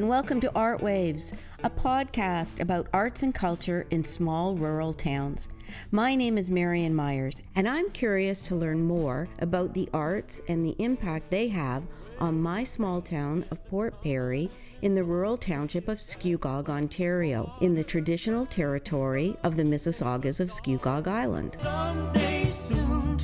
and 0.00 0.08
welcome 0.08 0.40
to 0.40 0.50
Art 0.54 0.80
Waves, 0.80 1.34
a 1.62 1.68
podcast 1.68 2.60
about 2.60 2.86
arts 2.94 3.22
and 3.22 3.34
culture 3.34 3.84
in 3.90 4.02
small 4.02 4.54
rural 4.54 4.94
towns. 4.94 5.50
My 5.90 6.14
name 6.14 6.38
is 6.38 6.48
Marian 6.48 6.94
Myers, 6.94 7.42
and 7.54 7.68
I'm 7.68 7.90
curious 7.90 8.40
to 8.48 8.56
learn 8.56 8.82
more 8.82 9.28
about 9.40 9.74
the 9.74 9.90
arts 9.92 10.40
and 10.48 10.64
the 10.64 10.74
impact 10.78 11.30
they 11.30 11.48
have 11.48 11.82
on 12.18 12.40
my 12.40 12.64
small 12.64 13.02
town 13.02 13.44
of 13.50 13.62
Port 13.66 14.02
Perry 14.02 14.50
in 14.80 14.94
the 14.94 15.04
rural 15.04 15.36
township 15.36 15.86
of 15.86 15.98
Scugog, 15.98 16.70
Ontario, 16.70 17.52
in 17.60 17.74
the 17.74 17.84
traditional 17.84 18.46
territory 18.46 19.36
of 19.44 19.54
the 19.54 19.64
Mississaugas 19.64 20.40
of 20.40 20.48
Scugog 20.48 21.08
Island. 21.08 21.58
Someday 21.60 22.48
soon, 22.48 23.18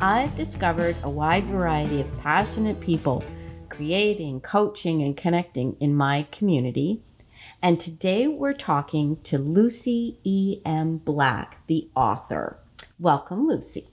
I've 0.00 0.36
discovered 0.36 0.94
a 1.02 1.10
wide 1.10 1.46
variety 1.46 2.00
of 2.00 2.20
passionate 2.20 2.78
people 2.78 3.24
creating, 3.68 4.40
coaching, 4.42 5.02
and 5.02 5.16
connecting 5.16 5.76
in 5.80 5.92
my 5.92 6.28
community. 6.30 7.02
And 7.62 7.80
today 7.80 8.28
we're 8.28 8.52
talking 8.52 9.20
to 9.24 9.38
Lucy 9.38 10.20
E. 10.22 10.60
M. 10.64 10.98
Black, 10.98 11.66
the 11.66 11.88
author. 11.96 12.58
Welcome, 13.00 13.48
Lucy. 13.48 13.88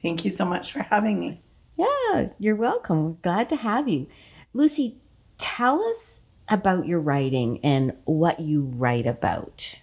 Thank 0.00 0.24
you 0.24 0.30
so 0.30 0.44
much 0.44 0.72
for 0.72 0.82
having 0.84 1.18
me. 1.18 1.42
Yeah, 1.76 2.28
you're 2.38 2.54
welcome. 2.54 3.04
We're 3.04 3.22
glad 3.22 3.48
to 3.48 3.56
have 3.56 3.88
you. 3.88 4.06
Lucy, 4.52 4.98
tell 5.38 5.82
us 5.82 6.22
about 6.48 6.86
your 6.86 7.00
writing 7.00 7.58
and 7.64 7.94
what 8.04 8.38
you 8.38 8.62
write 8.62 9.08
about. 9.08 9.80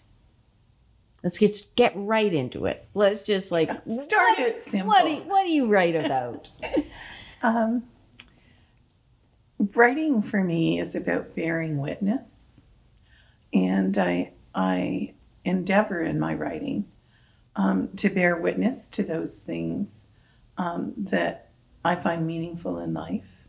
Let's 1.25 1.39
get 1.39 1.63
get 1.75 1.91
right 1.95 2.31
into 2.31 2.67
it. 2.67 2.87
Let's 2.93 3.23
just 3.23 3.51
like 3.51 3.69
Start 3.89 4.37
what- 4.37 4.39
it 4.39 4.61
simple. 4.61 4.89
What 4.89 5.05
do 5.05 5.09
you, 5.09 5.21
what 5.21 5.43
do 5.43 5.51
you 5.51 5.67
write 5.67 5.95
about? 5.95 6.47
Um, 7.43 7.83
writing 9.75 10.23
for 10.23 10.43
me 10.43 10.79
is 10.79 10.95
about 10.95 11.35
bearing 11.35 11.77
witness, 11.79 12.65
and 13.53 13.95
I 13.99 14.31
I 14.55 15.13
endeavor 15.43 16.01
in 16.01 16.19
my 16.19 16.33
writing 16.33 16.85
um, 17.55 17.89
to 17.97 18.09
bear 18.09 18.37
witness 18.37 18.87
to 18.89 19.03
those 19.03 19.41
things 19.41 20.09
um, 20.57 20.93
that 20.97 21.51
I 21.83 21.93
find 21.93 22.25
meaningful 22.25 22.79
in 22.79 22.95
life, 22.95 23.47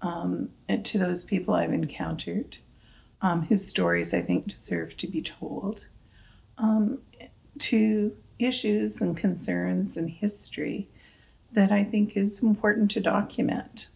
um, 0.00 0.50
and 0.68 0.84
to 0.84 0.98
those 0.98 1.24
people 1.24 1.54
I've 1.54 1.72
encountered, 1.72 2.58
um, 3.20 3.42
whose 3.42 3.66
stories 3.66 4.14
I 4.14 4.20
think 4.20 4.46
deserve 4.46 4.96
to 4.98 5.08
be 5.08 5.22
told, 5.22 5.86
um, 6.58 6.98
to 7.58 8.16
issues 8.38 9.00
and 9.00 9.16
concerns 9.16 9.96
and 9.96 10.10
history 10.10 10.88
that 11.52 11.70
I 11.70 11.84
think 11.84 12.16
is 12.16 12.42
important 12.42 12.90
to 12.92 13.00
document. 13.00 13.90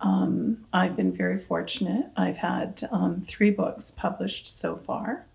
Um, 0.00 0.64
I've 0.72 0.96
been 0.96 1.14
very 1.14 1.38
fortunate. 1.38 2.10
I've 2.16 2.36
had 2.36 2.88
um, 2.90 3.20
three 3.20 3.50
books 3.50 3.90
published 3.90 4.46
so 4.46 4.76
far. 4.76 5.26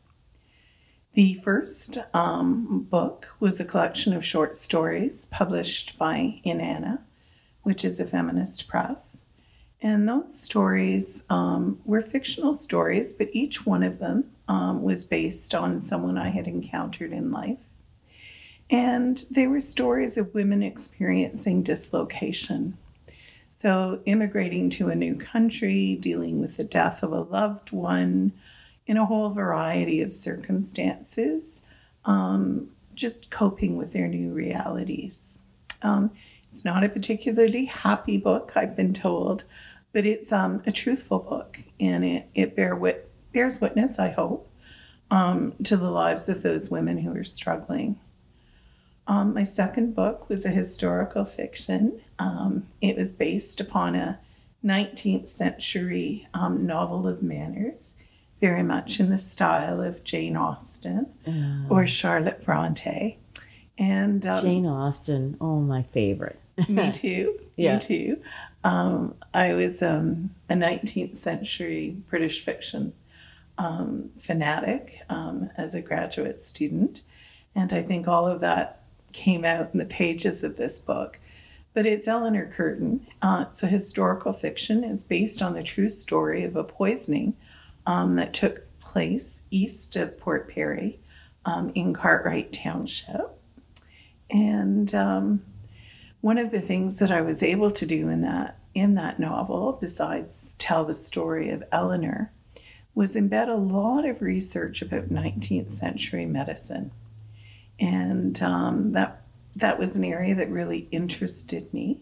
The 1.14 1.36
first 1.36 1.98
um, 2.14 2.86
book 2.90 3.36
was 3.40 3.60
a 3.60 3.66
collection 3.66 4.14
of 4.14 4.26
short 4.26 4.56
stories 4.56 5.28
published 5.28 5.98
by 5.98 6.42
Inanna, 6.46 7.00
which 7.64 7.86
is 7.86 8.00
a 8.00 8.06
feminist 8.06 8.68
press. 8.68 9.26
And 9.82 10.10
those 10.10 10.38
stories 10.38 11.24
um, 11.30 11.80
were 11.86 12.02
fictional 12.02 12.54
stories, 12.54 13.14
but 13.14 13.30
each 13.32 13.66
one 13.66 13.84
of 13.84 14.00
them 14.00 14.32
um, 14.48 14.84
was 14.84 15.06
based 15.06 15.54
on 15.56 15.80
someone 15.80 16.18
I 16.18 16.30
had 16.30 16.48
encountered 16.48 17.12
in 17.12 17.32
life. 17.32 17.60
And 18.70 19.24
they 19.30 19.48
were 19.48 19.62
stories 19.62 20.18
of 20.18 20.34
women 20.34 20.64
experiencing 20.64 21.64
dislocation. 21.64 22.78
So, 23.52 24.02
immigrating 24.06 24.70
to 24.72 24.90
a 24.90 24.96
new 24.96 25.16
country, 25.16 25.96
dealing 26.02 26.42
with 26.42 26.58
the 26.58 26.64
death 26.64 27.04
of 27.04 27.12
a 27.12 27.22
loved 27.22 27.72
one, 27.72 28.34
in 28.88 28.98
a 28.98 29.06
whole 29.06 29.30
variety 29.30 30.02
of 30.02 30.14
circumstances, 30.14 31.62
um, 32.06 32.70
just 32.94 33.32
coping 33.32 33.78
with 33.78 33.94
their 33.94 34.08
new 34.08 34.32
realities. 34.32 35.46
Um, 35.82 36.12
it's 36.52 36.64
not 36.64 36.84
a 36.84 36.90
particularly 36.90 37.66
happy 37.66 38.18
book, 38.18 38.54
I've 38.56 38.78
been 38.78 38.94
told, 38.94 39.44
but 39.92 40.06
it's 40.06 40.32
um, 40.32 40.62
a 40.66 40.72
truthful 40.72 41.20
book 41.20 41.58
and 41.80 42.06
it, 42.06 42.30
it 42.36 42.56
bear 42.56 42.76
wit- 42.76 43.05
bears 43.36 43.60
witness, 43.60 44.00
I 44.00 44.10
hope, 44.10 44.50
um, 45.12 45.54
to 45.66 45.76
the 45.76 45.92
lives 45.92 46.30
of 46.30 46.42
those 46.42 46.72
women 46.72 46.98
who 46.98 47.16
are 47.16 47.24
struggling. 47.24 48.00
Um, 49.08 49.36
my 49.36 49.44
second 49.44 49.94
book 49.94 50.30
was 50.30 50.46
a 50.46 50.50
historical 50.50 51.26
fiction. 51.26 52.02
Um, 52.18 52.66
it 52.82 52.96
was 52.96 53.14
based 53.14 53.60
upon 53.60 53.96
a 53.96 54.18
19th 54.64 55.28
century 55.28 56.26
um, 56.34 56.66
novel 56.66 57.08
of 57.08 57.22
manners, 57.22 57.94
very 58.40 58.64
much 58.64 59.00
in 59.00 59.10
the 59.10 59.18
style 59.18 59.82
of 59.82 60.04
Jane 60.06 60.38
Austen 60.38 61.06
or 61.70 61.86
Charlotte 61.86 62.44
Bronte. 62.44 63.18
And 63.78 64.26
um, 64.26 64.44
Jane 64.44 64.66
Austen, 64.66 65.38
oh 65.42 65.60
my 65.60 65.84
favorite. 65.84 66.40
me 66.70 66.90
too. 66.92 67.38
Yeah. 67.58 67.76
Me 67.76 67.82
too. 67.82 68.22
Um, 68.64 69.14
I 69.34 69.54
was 69.54 69.84
um, 69.84 70.32
a 70.50 70.54
19th 70.54 71.18
century 71.18 71.98
British 72.10 72.44
fiction 72.44 72.94
um, 73.58 74.10
fanatic 74.20 75.02
um, 75.10 75.50
as 75.58 75.76
a 75.76 75.82
graduate 75.82 76.40
student. 76.40 77.02
And 77.56 77.72
I 77.72 77.82
think 77.82 78.08
all 78.08 78.28
of 78.28 78.42
that 78.42 78.84
came 79.14 79.46
out 79.46 79.72
in 79.74 79.80
the 79.80 79.86
pages 79.86 80.44
of 80.44 80.58
this 80.58 80.80
book. 80.80 81.20
But 81.74 81.86
it's 81.86 82.08
Eleanor 82.08 82.52
Courtown. 82.56 83.02
Uh, 83.22 83.46
it's 83.50 83.64
a 83.64 83.68
historical 83.68 84.34
fiction. 84.34 84.84
It's 84.84 85.04
based 85.04 85.42
on 85.42 85.54
the 85.54 85.64
true 85.64 85.90
story 85.90 86.44
of 86.44 86.56
a 86.56 86.64
poisoning 86.64 87.36
um, 87.86 88.16
that 88.16 88.34
took 88.34 88.64
place 88.80 89.44
east 89.52 89.96
of 89.96 90.18
Port 90.18 90.50
Perry 90.50 91.00
um, 91.46 91.72
in 91.76 91.94
Cartwright 91.94 92.54
Township. 92.54 93.40
And 94.30 94.94
um, 94.96 95.44
one 96.22 96.38
of 96.38 96.52
the 96.52 96.62
things 96.62 97.00
that 97.00 97.12
I 97.12 97.22
was 97.22 97.44
able 97.44 97.72
to 97.72 97.86
do 97.86 98.10
in 98.10 98.22
that 98.22 98.58
in 98.74 98.96
that 98.96 99.20
novel, 99.20 99.78
besides 99.80 100.56
tell 100.60 100.84
the 100.84 100.94
story 100.94 101.50
of 101.50 101.64
Eleanor, 101.72 102.34
was 102.96 103.16
embed 103.16 103.50
a 103.50 103.54
lot 103.54 104.06
of 104.06 104.22
research 104.22 104.82
about 104.82 105.10
19th 105.10 105.70
century 105.70 106.26
medicine, 106.26 106.92
and 107.80 108.42
um, 108.42 108.94
that 108.94 109.22
that 109.58 109.78
was 109.78 109.96
an 109.96 110.04
area 110.04 110.34
that 110.36 110.50
really 110.50 110.88
interested 110.92 111.72
me, 111.74 112.02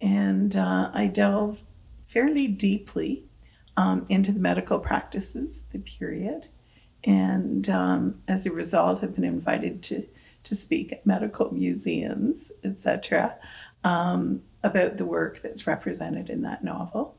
and 0.00 0.56
uh, 0.56 0.90
I 0.92 1.06
delved 1.06 1.62
fairly 2.06 2.48
deeply 2.48 3.24
um, 3.76 4.06
into 4.08 4.32
the 4.32 4.40
medical 4.40 4.78
practices, 4.78 5.62
of 5.62 5.72
the 5.72 5.78
period, 5.78 6.48
and 7.04 7.68
um, 7.68 8.22
as 8.26 8.46
a 8.46 8.52
result, 8.52 9.00
have 9.00 9.14
been 9.14 9.24
invited 9.24 9.82
to 9.84 10.06
to 10.44 10.54
speak 10.54 10.92
at 10.92 11.06
medical 11.06 11.52
museums, 11.52 12.52
etc., 12.64 13.36
um, 13.82 14.42
about 14.62 14.96
the 14.96 15.04
work 15.04 15.40
that's 15.42 15.66
represented 15.66 16.30
in 16.30 16.42
that 16.42 16.64
novel. 16.64 17.16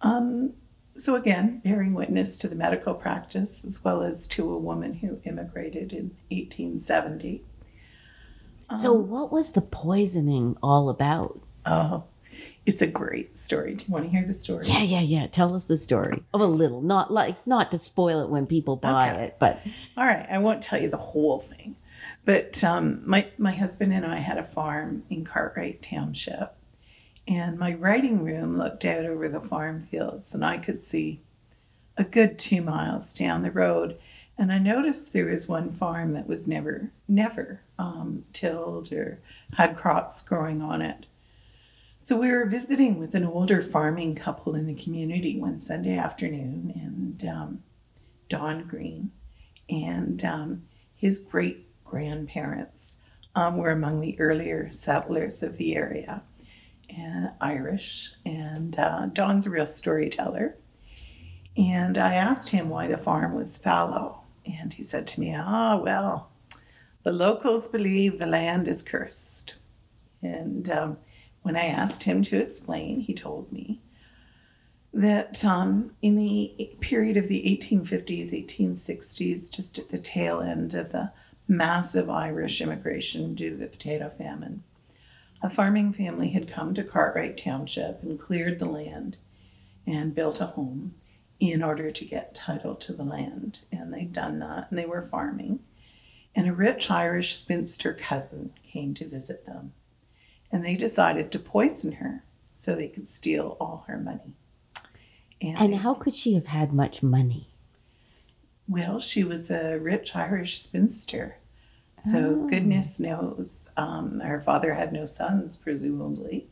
Um, 0.00 0.52
so, 0.96 1.14
again, 1.14 1.60
bearing 1.64 1.94
witness 1.94 2.38
to 2.38 2.48
the 2.48 2.56
medical 2.56 2.94
practice 2.94 3.64
as 3.64 3.82
well 3.84 4.02
as 4.02 4.26
to 4.28 4.50
a 4.52 4.58
woman 4.58 4.92
who 4.94 5.18
immigrated 5.24 5.92
in 5.92 6.10
1870. 6.30 7.42
So, 8.76 8.96
Um, 8.96 9.10
what 9.10 9.32
was 9.32 9.50
the 9.52 9.60
poisoning 9.62 10.56
all 10.62 10.88
about? 10.88 11.40
oh, 11.66 12.02
it's 12.66 12.80
a 12.82 12.86
great 12.86 13.36
story. 13.36 13.74
Do 13.74 13.84
you 13.86 13.92
want 13.92 14.04
to 14.06 14.10
hear 14.10 14.24
the 14.26 14.32
story? 14.32 14.64
Yeah, 14.66 14.82
yeah, 14.82 15.00
yeah. 15.00 15.26
Tell 15.26 15.54
us 15.54 15.66
the 15.66 15.76
story 15.76 16.22
of 16.32 16.40
a 16.40 16.46
little, 16.46 16.80
not 16.80 17.12
like 17.12 17.36
not 17.46 17.70
to 17.72 17.78
spoil 17.78 18.22
it 18.22 18.30
when 18.30 18.46
people 18.46 18.76
buy 18.76 19.10
Okay. 19.12 19.24
it, 19.24 19.36
but 19.38 19.60
All 19.96 20.04
right, 20.06 20.26
I 20.30 20.38
won't 20.38 20.62
tell 20.62 20.80
you 20.80 20.88
the 20.88 20.96
whole 20.96 21.40
thing, 21.40 21.76
but 22.24 22.62
um, 22.64 23.02
my 23.04 23.28
my 23.38 23.50
husband 23.52 23.92
and 23.92 24.06
I 24.06 24.16
had 24.16 24.38
a 24.38 24.44
farm 24.44 25.02
in 25.10 25.24
Cartwright 25.24 25.82
Township, 25.82 26.54
and 27.28 27.58
my 27.58 27.74
writing 27.74 28.24
room 28.24 28.56
looked 28.56 28.84
out 28.84 29.04
over 29.04 29.28
the 29.28 29.40
farm 29.40 29.82
fields, 29.82 30.34
and 30.34 30.44
I 30.44 30.58
could 30.58 30.82
see 30.82 31.20
a 31.96 32.04
good 32.04 32.38
two 32.38 32.62
miles 32.62 33.14
down 33.14 33.42
the 33.42 33.50
road. 33.50 33.98
And 34.38 34.50
I 34.50 34.58
noticed 34.58 35.12
there 35.12 35.26
was 35.26 35.46
one 35.46 35.70
farm 35.70 36.12
that 36.14 36.26
was 36.26 36.48
never 36.48 36.90
never 37.06 37.60
um, 37.78 38.24
tilled 38.32 38.92
or 38.92 39.20
had 39.52 39.76
crops 39.76 40.22
growing 40.22 40.62
on 40.62 40.82
it. 40.82 41.06
So 42.02 42.16
we 42.16 42.30
were 42.32 42.46
visiting 42.46 42.98
with 42.98 43.14
an 43.14 43.24
older 43.24 43.62
farming 43.62 44.16
couple 44.16 44.56
in 44.56 44.66
the 44.66 44.74
community 44.74 45.38
one 45.38 45.58
Sunday 45.58 45.96
afternoon, 45.96 46.72
and 46.74 47.28
um, 47.28 47.62
Don 48.28 48.64
Green 48.66 49.12
and 49.68 50.24
um, 50.24 50.60
his 50.96 51.18
great 51.18 51.66
grandparents 51.84 52.96
um, 53.34 53.56
were 53.56 53.70
among 53.70 54.00
the 54.00 54.18
earlier 54.20 54.70
settlers 54.70 55.42
of 55.42 55.56
the 55.56 55.76
area, 55.76 56.22
and 56.96 57.32
Irish. 57.40 58.12
And 58.24 58.78
uh, 58.78 59.06
Don's 59.06 59.46
a 59.46 59.50
real 59.50 59.66
storyteller. 59.66 60.56
And 61.56 61.98
I 61.98 62.14
asked 62.14 62.48
him 62.48 62.68
why 62.68 62.86
the 62.86 62.98
farm 62.98 63.34
was 63.34 63.58
fallow. 63.58 64.20
And 64.58 64.72
he 64.72 64.82
said 64.82 65.06
to 65.08 65.20
me, 65.20 65.34
Ah, 65.36 65.76
well, 65.76 66.30
The 67.02 67.12
locals 67.12 67.68
believe 67.68 68.18
the 68.18 68.26
land 68.26 68.68
is 68.68 68.82
cursed. 68.82 69.56
And 70.22 70.68
um, 70.70 70.98
when 71.42 71.56
I 71.56 71.66
asked 71.66 72.04
him 72.04 72.22
to 72.22 72.36
explain, 72.36 73.00
he 73.00 73.14
told 73.14 73.52
me 73.52 73.80
that 74.94 75.44
um, 75.44 75.92
in 76.02 76.16
the 76.16 76.54
period 76.80 77.16
of 77.16 77.28
the 77.28 77.42
1850s, 77.42 78.30
1860s, 78.32 79.50
just 79.50 79.78
at 79.78 79.88
the 79.88 79.98
tail 79.98 80.40
end 80.40 80.74
of 80.74 80.92
the 80.92 81.10
massive 81.48 82.08
Irish 82.10 82.60
immigration 82.60 83.34
due 83.34 83.50
to 83.50 83.56
the 83.56 83.68
potato 83.68 84.08
famine, 84.10 84.62
a 85.42 85.50
farming 85.50 85.92
family 85.92 86.30
had 86.30 86.48
come 86.48 86.72
to 86.74 86.84
Cartwright 86.84 87.36
Township 87.36 88.02
and 88.02 88.18
cleared 88.18 88.58
the 88.58 88.66
land 88.66 89.16
and 89.86 90.14
built 90.14 90.40
a 90.40 90.46
home 90.46 90.94
in 91.40 91.62
order 91.62 91.90
to 91.90 92.04
get 92.04 92.34
title 92.34 92.76
to 92.76 92.92
the 92.92 93.04
land. 93.04 93.60
And 93.72 93.92
they'd 93.92 94.12
done 94.12 94.38
that 94.38 94.70
and 94.70 94.78
they 94.78 94.86
were 94.86 95.02
farming. 95.02 95.60
And 96.34 96.48
a 96.48 96.54
rich 96.54 96.90
Irish 96.90 97.34
spinster 97.34 97.92
cousin 97.92 98.52
came 98.66 98.94
to 98.94 99.08
visit 99.08 99.44
them. 99.44 99.72
And 100.52 100.64
they 100.64 100.76
decided 100.76 101.32
to 101.32 101.38
poison 101.38 101.92
her 101.92 102.22
so 102.54 102.74
they 102.74 102.88
could 102.88 103.08
steal 103.08 103.56
all 103.60 103.84
her 103.88 103.98
money. 103.98 104.34
And 105.40 105.74
how 105.74 105.94
could 105.94 106.14
she 106.14 106.34
have 106.34 106.46
had 106.46 106.72
much 106.72 107.02
money? 107.02 107.48
Well, 108.68 109.00
she 109.00 109.24
was 109.24 109.50
a 109.50 109.78
rich 109.80 110.14
Irish 110.14 110.58
spinster. 110.58 111.36
So 112.04 112.40
Oh. 112.42 112.48
goodness 112.48 112.98
knows, 112.98 113.70
um, 113.76 114.18
her 114.20 114.40
father 114.40 114.74
had 114.74 114.92
no 114.92 115.06
sons, 115.06 115.56
presumably, 115.56 116.48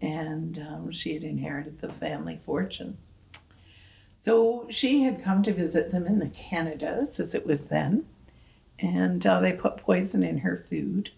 and 0.00 0.58
um, 0.58 0.90
she 0.90 1.14
had 1.14 1.22
inherited 1.22 1.78
the 1.78 1.92
family 1.92 2.40
fortune. 2.44 2.96
So 4.18 4.66
she 4.70 5.02
had 5.02 5.22
come 5.22 5.42
to 5.44 5.52
visit 5.52 5.92
them 5.92 6.06
in 6.06 6.18
the 6.18 6.30
Canadas, 6.30 7.20
as 7.20 7.34
it 7.34 7.46
was 7.46 7.68
then, 7.68 8.06
and 8.80 9.24
uh, 9.24 9.38
they 9.40 9.52
put 9.52 9.76
poison 9.76 10.22
in 10.24 10.38
her 10.38 10.64
food. 10.68 11.10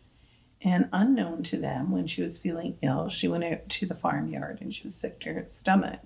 And 0.62 0.88
unknown 0.92 1.42
to 1.44 1.58
them, 1.58 1.90
when 1.90 2.06
she 2.06 2.22
was 2.22 2.38
feeling 2.38 2.78
ill, 2.82 3.08
she 3.08 3.28
went 3.28 3.44
out 3.44 3.68
to 3.68 3.86
the 3.86 3.94
farmyard 3.94 4.58
and 4.62 4.72
she 4.72 4.82
was 4.82 4.94
sick 4.94 5.20
to 5.20 5.32
her 5.34 5.44
stomach. 5.44 6.00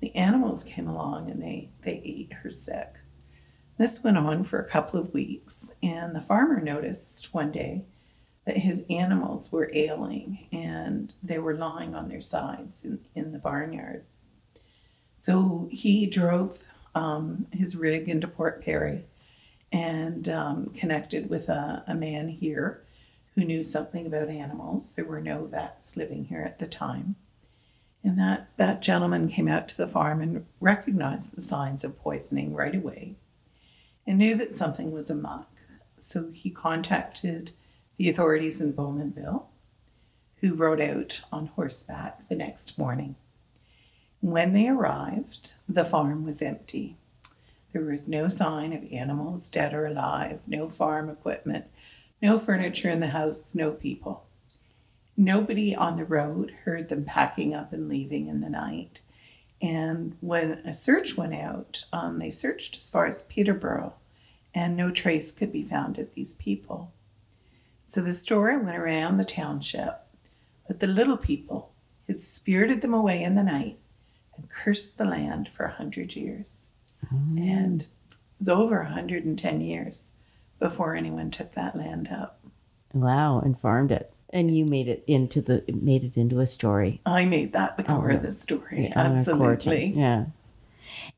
The 0.00 0.14
animals 0.16 0.64
came 0.64 0.88
along 0.88 1.30
and 1.30 1.42
they, 1.42 1.68
they 1.82 2.00
ate 2.04 2.32
her 2.32 2.48
sick. 2.48 2.94
This 3.78 4.02
went 4.02 4.18
on 4.18 4.42
for 4.42 4.58
a 4.58 4.68
couple 4.68 4.98
of 4.98 5.14
weeks, 5.14 5.72
and 5.84 6.14
the 6.14 6.20
farmer 6.20 6.60
noticed 6.60 7.32
one 7.32 7.52
day 7.52 7.84
that 8.44 8.56
his 8.56 8.84
animals 8.90 9.52
were 9.52 9.70
ailing 9.72 10.48
and 10.50 11.14
they 11.22 11.38
were 11.38 11.54
lying 11.54 11.94
on 11.94 12.08
their 12.08 12.20
sides 12.20 12.84
in, 12.84 12.98
in 13.14 13.30
the 13.30 13.38
barnyard. 13.38 14.04
So 15.16 15.68
he 15.70 16.06
drove 16.06 16.60
um, 16.96 17.46
his 17.52 17.76
rig 17.76 18.08
into 18.08 18.26
Port 18.26 18.64
Perry 18.64 19.04
and 19.70 20.28
um, 20.28 20.70
connected 20.70 21.30
with 21.30 21.48
a, 21.48 21.84
a 21.86 21.94
man 21.94 22.28
here 22.28 22.82
who 23.36 23.44
knew 23.44 23.62
something 23.62 24.06
about 24.06 24.28
animals. 24.28 24.90
There 24.92 25.04
were 25.04 25.20
no 25.20 25.44
vets 25.44 25.96
living 25.96 26.24
here 26.24 26.42
at 26.42 26.58
the 26.58 26.66
time. 26.66 27.14
And 28.02 28.18
that, 28.18 28.48
that 28.56 28.82
gentleman 28.82 29.28
came 29.28 29.46
out 29.46 29.68
to 29.68 29.76
the 29.76 29.86
farm 29.86 30.20
and 30.20 30.46
recognized 30.58 31.36
the 31.36 31.42
signs 31.42 31.84
of 31.84 31.98
poisoning 31.98 32.54
right 32.54 32.74
away 32.74 33.18
and 34.08 34.18
knew 34.18 34.34
that 34.34 34.54
something 34.54 34.90
was 34.90 35.10
amok. 35.10 35.46
So 35.98 36.30
he 36.32 36.48
contacted 36.48 37.50
the 37.98 38.08
authorities 38.08 38.58
in 38.60 38.72
Bowmanville, 38.72 39.44
who 40.36 40.54
rode 40.54 40.80
out 40.80 41.20
on 41.30 41.48
horseback 41.48 42.26
the 42.28 42.34
next 42.34 42.78
morning. 42.78 43.16
When 44.20 44.54
they 44.54 44.68
arrived, 44.68 45.52
the 45.68 45.84
farm 45.84 46.24
was 46.24 46.40
empty. 46.40 46.96
There 47.72 47.82
was 47.82 48.08
no 48.08 48.28
sign 48.28 48.72
of 48.72 48.90
animals, 48.90 49.50
dead 49.50 49.74
or 49.74 49.84
alive, 49.84 50.40
no 50.46 50.70
farm 50.70 51.10
equipment, 51.10 51.66
no 52.22 52.38
furniture 52.38 52.88
in 52.88 53.00
the 53.00 53.08
house, 53.08 53.54
no 53.54 53.72
people. 53.72 54.24
Nobody 55.18 55.76
on 55.76 55.96
the 55.96 56.06
road 56.06 56.50
heard 56.64 56.88
them 56.88 57.04
packing 57.04 57.54
up 57.54 57.74
and 57.74 57.90
leaving 57.90 58.28
in 58.28 58.40
the 58.40 58.48
night. 58.48 59.02
And 59.60 60.16
when 60.20 60.52
a 60.64 60.72
search 60.72 61.16
went 61.16 61.34
out, 61.34 61.84
um, 61.92 62.18
they 62.18 62.30
searched 62.30 62.76
as 62.76 62.88
far 62.88 63.06
as 63.06 63.24
Peterborough, 63.24 63.94
and 64.54 64.76
no 64.76 64.90
trace 64.90 65.32
could 65.32 65.52
be 65.52 65.64
found 65.64 65.98
of 65.98 66.14
these 66.14 66.34
people. 66.34 66.92
So 67.84 68.00
the 68.00 68.12
story 68.12 68.56
went 68.56 68.76
around 68.76 69.16
the 69.16 69.24
township 69.24 70.02
that 70.68 70.80
the 70.80 70.86
little 70.86 71.16
people 71.16 71.72
had 72.06 72.22
spirited 72.22 72.82
them 72.82 72.94
away 72.94 73.22
in 73.22 73.34
the 73.34 73.42
night 73.42 73.78
and 74.36 74.48
cursed 74.48 74.96
the 74.96 75.04
land 75.04 75.48
for 75.48 75.64
a 75.64 75.72
hundred 75.72 76.14
years. 76.14 76.72
And 77.38 77.82
it 77.82 77.88
was 78.38 78.48
over 78.48 78.78
110 78.78 79.60
years 79.60 80.12
before 80.58 80.94
anyone 80.94 81.30
took 81.30 81.52
that 81.52 81.76
land 81.76 82.08
up. 82.08 82.40
Wow, 82.92 83.40
and 83.40 83.58
farmed 83.58 83.90
it. 83.92 84.12
And 84.30 84.54
you 84.54 84.64
made 84.66 84.88
it 84.88 85.04
into 85.06 85.40
the 85.40 85.64
made 85.72 86.04
it 86.04 86.16
into 86.16 86.40
a 86.40 86.46
story. 86.46 87.00
I 87.06 87.24
made 87.24 87.52
that 87.54 87.76
the 87.76 87.84
core 87.84 88.10
Oh, 88.10 88.14
of 88.14 88.22
the 88.22 88.32
story. 88.32 88.88
Yeah. 88.88 88.92
Absolutely. 89.00 89.86
Yeah. 89.96 90.26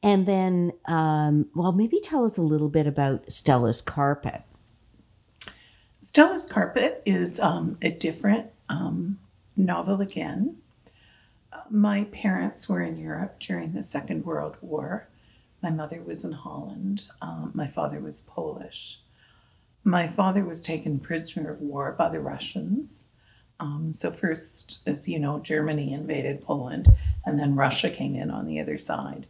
And 0.03 0.27
then, 0.27 0.73
um, 0.87 1.47
well, 1.55 1.73
maybe 1.73 2.01
tell 2.01 2.25
us 2.25 2.37
a 2.39 2.43
little 2.43 2.69
bit 2.69 2.87
about 2.87 3.31
Stella's 3.31 3.83
carpet. 3.83 4.43
Stella's 6.03 6.47
Carpet 6.47 7.03
is 7.05 7.39
um, 7.41 7.77
a 7.83 7.91
different 7.91 8.47
um, 8.69 9.19
novel 9.57 10.01
again. 10.01 10.57
My 11.69 12.05
parents 12.11 12.69
were 12.69 12.81
in 12.81 12.99
Europe 12.99 13.39
during 13.39 13.73
the 13.73 13.83
Second 13.83 14.25
World 14.25 14.57
War. 14.61 15.07
My 15.63 15.71
mother 15.71 16.03
was 16.03 16.25
in 16.25 16.33
Holland. 16.33 17.09
Um, 17.21 17.53
my 17.55 17.67
father 17.67 18.01
was 18.01 18.23
Polish. 18.23 18.99
My 19.85 20.07
father 20.07 20.45
was 20.45 20.63
taken 20.63 20.99
prisoner 20.99 21.53
of 21.53 21.61
war 21.61 21.95
by 21.99 22.11
the 22.11 22.21
Russians. 22.21 23.11
Um, 23.61 23.93
so, 23.93 24.11
first, 24.11 24.81
as 24.87 25.09
you 25.09 25.19
know, 25.19 25.41
Germany 25.41 25.93
invaded 25.93 26.43
Poland, 26.43 26.89
and 27.25 27.39
then 27.39 27.57
Russia 27.57 27.91
came 27.91 28.15
in 28.15 28.31
on 28.31 28.47
the 28.47 28.61
other 28.61 28.79
side. 28.79 29.27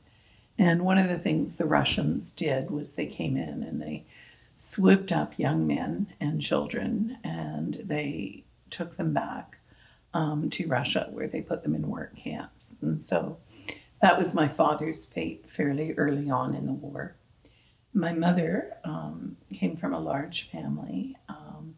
And 0.59 0.85
one 0.85 0.99
of 0.99 1.09
the 1.09 1.19
things 1.19 1.57
the 1.57 1.67
Russians 1.67 2.33
did 2.33 2.71
was 2.71 2.95
they 2.95 3.07
came 3.07 3.37
in 3.37 3.63
and 3.63 3.81
they 3.81 4.05
swooped 4.53 5.11
up 5.11 5.39
young 5.39 5.67
men 5.67 6.07
and 6.21 6.41
children 6.41 7.17
and 7.25 7.75
they 7.85 8.45
took 8.69 8.97
them 8.97 9.15
back 9.15 9.59
um, 10.13 10.51
to 10.51 10.67
Russia 10.67 11.09
where 11.13 11.27
they 11.27 11.41
put 11.41 11.63
them 11.63 11.75
in 11.75 11.89
work 11.89 12.15
camps. 12.15 12.83
And 12.83 13.03
so 13.03 13.39
that 14.03 14.19
was 14.19 14.35
my 14.35 14.49
father's 14.49 15.07
fate 15.07 15.49
fairly 15.49 15.95
early 15.95 16.29
on 16.29 16.55
in 16.55 16.67
the 16.67 16.73
war. 16.73 17.17
My 17.93 18.13
mother 18.13 18.77
um, 18.85 19.37
came 19.53 19.77
from 19.77 19.95
a 19.95 20.01
large 20.01 20.51
family, 20.51 21.17
um, 21.29 21.75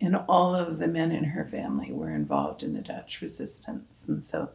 and 0.00 0.16
all 0.28 0.54
of 0.54 0.78
the 0.78 0.88
men 0.88 1.10
in 1.10 1.24
her 1.24 1.44
family 1.44 1.92
were 1.92 2.14
involved 2.14 2.62
in 2.62 2.74
the 2.74 2.82
Dutch 2.82 3.22
resistance. 3.22 4.08
And 4.08 4.24
so 4.24 4.50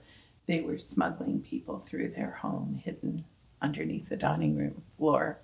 they 0.45 0.61
were 0.61 0.77
smuggling 0.77 1.41
people 1.41 1.79
through 1.79 2.09
their 2.09 2.31
home, 2.31 2.79
hidden 2.83 3.25
underneath 3.61 4.09
the 4.09 4.17
dining 4.17 4.55
room 4.57 4.83
floor. 4.97 5.39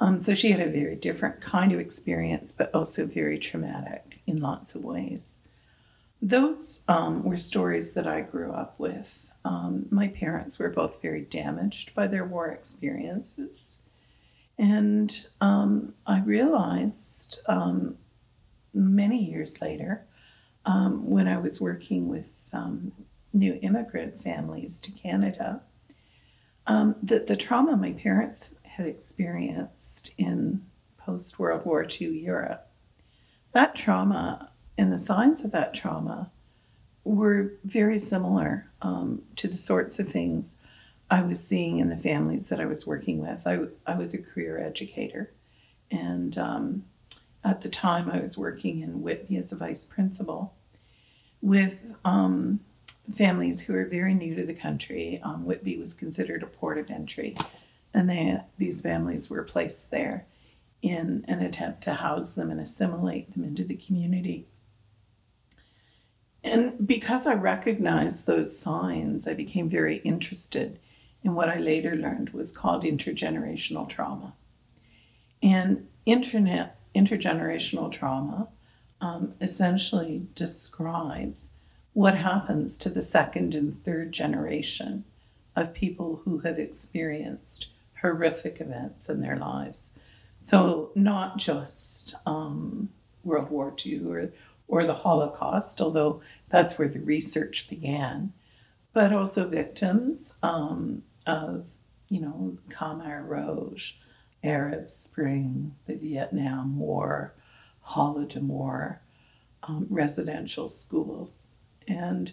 Um, 0.00 0.18
so 0.18 0.34
she 0.34 0.50
had 0.50 0.60
a 0.60 0.70
very 0.70 0.96
different 0.96 1.40
kind 1.40 1.72
of 1.72 1.80
experience, 1.80 2.52
but 2.52 2.74
also 2.74 3.06
very 3.06 3.38
traumatic 3.38 4.20
in 4.26 4.40
lots 4.40 4.74
of 4.74 4.84
ways. 4.84 5.42
Those 6.20 6.82
um, 6.88 7.24
were 7.24 7.36
stories 7.36 7.94
that 7.94 8.06
I 8.06 8.20
grew 8.20 8.52
up 8.52 8.78
with. 8.78 9.30
Um, 9.44 9.86
my 9.90 10.08
parents 10.08 10.58
were 10.58 10.70
both 10.70 11.02
very 11.02 11.22
damaged 11.22 11.94
by 11.94 12.06
their 12.06 12.24
war 12.24 12.48
experiences. 12.48 13.78
And 14.62 15.26
um, 15.40 15.92
I 16.06 16.20
realized 16.20 17.40
um, 17.46 17.96
many 18.72 19.18
years 19.18 19.60
later, 19.60 20.06
um, 20.66 21.10
when 21.10 21.26
I 21.26 21.38
was 21.38 21.60
working 21.60 22.08
with 22.08 22.30
um, 22.52 22.92
new 23.32 23.58
immigrant 23.60 24.22
families 24.22 24.80
to 24.82 24.92
Canada, 24.92 25.60
um, 26.68 26.94
that 27.02 27.26
the 27.26 27.34
trauma 27.34 27.76
my 27.76 27.90
parents 27.90 28.54
had 28.62 28.86
experienced 28.86 30.14
in 30.16 30.64
post 30.96 31.40
World 31.40 31.66
War 31.66 31.84
II 31.84 32.16
Europe, 32.16 32.68
that 33.54 33.74
trauma 33.74 34.52
and 34.78 34.92
the 34.92 34.98
signs 35.00 35.44
of 35.44 35.50
that 35.50 35.74
trauma 35.74 36.30
were 37.02 37.54
very 37.64 37.98
similar 37.98 38.70
um, 38.80 39.22
to 39.34 39.48
the 39.48 39.56
sorts 39.56 39.98
of 39.98 40.08
things 40.08 40.56
I 41.10 41.22
was 41.22 41.42
seeing 41.46 41.78
in 41.78 41.88
the 41.88 41.96
families 41.96 42.48
that 42.48 42.60
I 42.60 42.66
was 42.66 42.86
working 42.86 43.18
with. 43.18 43.46
I, 43.46 43.60
I 43.86 43.96
was 43.96 44.14
a 44.14 44.22
career 44.22 44.58
educator, 44.58 45.30
and 45.90 46.36
um, 46.38 46.84
at 47.44 47.60
the 47.60 47.68
time 47.68 48.10
I 48.10 48.20
was 48.20 48.38
working 48.38 48.80
in 48.80 49.02
Whitby 49.02 49.36
as 49.36 49.52
a 49.52 49.56
vice 49.56 49.84
principal 49.84 50.54
with 51.42 51.96
um, 52.04 52.60
families 53.12 53.60
who 53.60 53.74
are 53.74 53.84
very 53.84 54.14
new 54.14 54.34
to 54.36 54.44
the 54.44 54.54
country. 54.54 55.20
Um, 55.22 55.44
Whitby 55.44 55.76
was 55.78 55.92
considered 55.92 56.42
a 56.42 56.46
port 56.46 56.78
of 56.78 56.90
entry, 56.90 57.36
and 57.92 58.08
they, 58.08 58.38
these 58.58 58.80
families 58.80 59.28
were 59.28 59.42
placed 59.42 59.90
there 59.90 60.26
in 60.82 61.24
an 61.28 61.40
attempt 61.40 61.82
to 61.82 61.92
house 61.92 62.34
them 62.34 62.50
and 62.50 62.60
assimilate 62.60 63.32
them 63.32 63.44
into 63.44 63.64
the 63.64 63.76
community. 63.76 64.46
And 66.44 66.86
because 66.86 67.26
I 67.26 67.34
recognized 67.34 68.26
those 68.26 68.58
signs, 68.58 69.28
I 69.28 69.34
became 69.34 69.68
very 69.68 69.96
interested 69.96 70.80
in 71.24 71.34
what 71.34 71.48
I 71.48 71.58
later 71.58 71.96
learned 71.96 72.30
was 72.30 72.52
called 72.52 72.84
intergenerational 72.84 73.88
trauma. 73.88 74.34
And 75.42 75.86
internet 76.06 76.78
intergenerational 76.94 77.90
trauma 77.90 78.48
um, 79.00 79.34
essentially 79.40 80.26
describes 80.34 81.52
what 81.94 82.14
happens 82.14 82.78
to 82.78 82.90
the 82.90 83.02
second 83.02 83.54
and 83.54 83.82
third 83.84 84.12
generation 84.12 85.04
of 85.56 85.74
people 85.74 86.20
who 86.24 86.38
have 86.38 86.58
experienced 86.58 87.68
horrific 88.00 88.60
events 88.60 89.08
in 89.08 89.20
their 89.20 89.36
lives. 89.36 89.92
So, 90.40 90.90
not 90.94 91.36
just 91.36 92.14
um, 92.26 92.88
World 93.22 93.50
War 93.50 93.74
II 93.84 94.06
or, 94.06 94.32
or 94.68 94.84
the 94.84 94.94
Holocaust, 94.94 95.80
although 95.80 96.20
that's 96.48 96.78
where 96.78 96.88
the 96.88 97.00
research 97.00 97.68
began, 97.68 98.32
but 98.92 99.12
also 99.12 99.46
victims 99.48 100.34
um, 100.42 101.02
of, 101.26 101.66
you 102.08 102.20
know, 102.20 102.56
Khmer 102.68 103.26
Rouge, 103.26 103.94
Arab 104.44 104.90
Spring, 104.90 105.74
the 105.86 105.96
Vietnam 105.96 106.78
War, 106.78 107.34
Holodomor, 107.86 108.98
um, 109.64 109.86
residential 109.88 110.68
schools. 110.68 111.50
And 111.86 112.32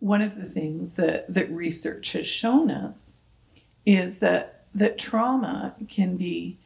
one 0.00 0.22
of 0.22 0.36
the 0.36 0.44
things 0.44 0.96
that, 0.96 1.32
that 1.32 1.50
research 1.50 2.12
has 2.12 2.26
shown 2.26 2.70
us 2.70 3.22
is 3.84 4.18
that, 4.18 4.66
that 4.74 4.98
trauma 4.98 5.74
can 5.88 6.16
be 6.16 6.58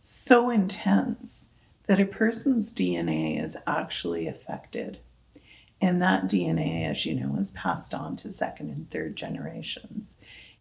so 0.00 0.48
intense 0.48 1.48
that 1.86 2.00
a 2.00 2.06
person's 2.06 2.72
DNA 2.72 3.42
is 3.42 3.56
actually 3.66 4.26
affected. 4.26 4.98
And 5.80 6.02
that 6.02 6.24
DNA, 6.24 6.86
as 6.86 7.06
you 7.06 7.14
know, 7.14 7.36
is 7.36 7.50
passed 7.52 7.94
on 7.94 8.16
to 8.16 8.30
second 8.30 8.70
and 8.70 8.90
third 8.90 9.16
generations. 9.16 10.16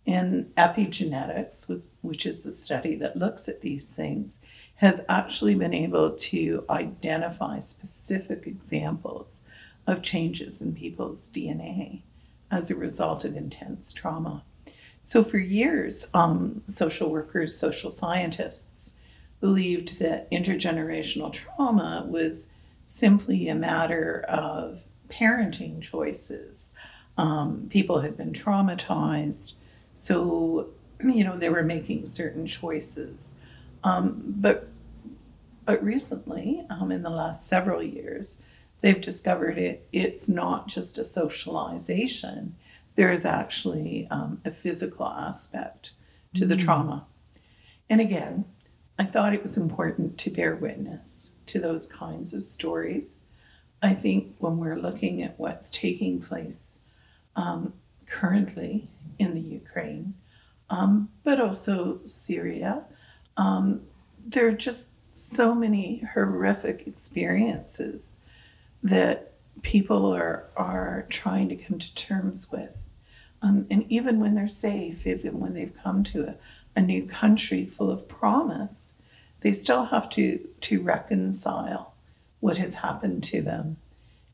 And 0.07 0.55
epigenetics, 0.55 1.87
which 2.01 2.25
is 2.25 2.41
the 2.41 2.51
study 2.51 2.95
that 2.95 3.17
looks 3.17 3.49
at 3.49 3.59
these 3.59 3.93
things, 3.93 4.39
has 4.75 5.03
actually 5.09 5.53
been 5.55 5.73
able 5.73 6.11
to 6.11 6.63
identify 6.69 7.59
specific 7.59 8.47
examples 8.47 9.41
of 9.85 10.01
changes 10.01 10.61
in 10.61 10.73
people's 10.73 11.29
DNA 11.29 12.01
as 12.51 12.71
a 12.71 12.75
result 12.75 13.25
of 13.25 13.35
intense 13.35 13.91
trauma. 13.91 14.43
So, 15.01 15.23
for 15.23 15.37
years, 15.37 16.07
um, 16.13 16.61
social 16.67 17.09
workers, 17.09 17.57
social 17.57 17.89
scientists 17.89 18.93
believed 19.39 19.99
that 19.99 20.29
intergenerational 20.31 21.31
trauma 21.31 22.05
was 22.09 22.47
simply 22.85 23.49
a 23.49 23.55
matter 23.55 24.25
of 24.29 24.87
parenting 25.09 25.81
choices. 25.81 26.73
Um, 27.17 27.67
people 27.69 27.99
had 27.99 28.15
been 28.15 28.31
traumatized, 28.31 29.53
so 29.97 30.69
you 31.03 31.23
know 31.23 31.35
they 31.35 31.49
were 31.49 31.63
making 31.63 32.05
certain 32.05 32.45
choices. 32.45 33.35
Um, 33.83 34.21
but 34.37 34.67
but 35.65 35.83
recently, 35.83 36.65
um, 36.69 36.91
in 36.91 37.01
the 37.01 37.09
last 37.09 37.47
several 37.47 37.81
years, 37.81 38.45
they've 38.81 39.01
discovered 39.01 39.57
it. 39.57 39.87
It's 39.91 40.29
not 40.29 40.67
just 40.67 40.97
a 40.97 41.03
socialization. 41.03 42.55
There 42.95 43.11
is 43.11 43.25
actually 43.25 44.07
um, 44.11 44.39
a 44.45 44.51
physical 44.51 45.07
aspect 45.07 45.93
to 46.35 46.45
the 46.45 46.55
mm. 46.55 46.63
trauma. 46.63 47.05
And 47.89 47.99
again, 47.99 48.45
I 48.99 49.03
thought 49.03 49.33
it 49.33 49.43
was 49.43 49.57
important 49.57 50.17
to 50.19 50.29
bear 50.29 50.55
witness 50.55 51.31
to 51.47 51.59
those 51.59 51.85
kinds 51.85 52.33
of 52.33 52.43
stories. 52.43 53.23
I 53.81 53.93
think 53.93 54.35
when 54.39 54.57
we're 54.57 54.79
looking 54.79 55.21
at 55.23 55.39
what's 55.39 55.69
taking 55.69 56.19
place 56.19 56.79
um, 57.35 57.73
currently 58.07 58.89
in 59.19 59.33
the 59.33 59.41
Ukraine, 59.41 60.13
um, 60.69 61.09
but 61.23 61.39
also 61.39 61.99
Syria, 62.03 62.83
um, 63.37 63.81
there 64.25 64.47
are 64.47 64.51
just 64.51 64.89
so 65.11 65.55
many 65.55 65.99
horrific 66.13 66.87
experiences 66.87 68.19
that 68.83 69.33
people 69.61 70.13
are 70.13 70.45
are 70.55 71.05
trying 71.09 71.49
to 71.49 71.55
come 71.55 71.79
to 71.79 71.95
terms 71.95 72.51
with. 72.51 72.83
Um, 73.41 73.67
and 73.69 73.85
even 73.89 74.19
when 74.19 74.35
they're 74.35 74.47
safe, 74.47 75.05
even 75.05 75.39
when 75.39 75.53
they've 75.53 75.77
come 75.83 76.03
to 76.05 76.23
a, 76.23 76.35
a 76.75 76.81
new 76.81 77.05
country 77.05 77.65
full 77.65 77.91
of 77.91 78.07
promise, 78.07 78.95
they 79.41 79.51
still 79.51 79.85
have 79.85 80.09
to 80.11 80.39
to 80.61 80.81
reconcile 80.81 81.93
what 82.39 82.57
has 82.57 82.75
happened 82.75 83.23
to 83.25 83.41
them. 83.41 83.77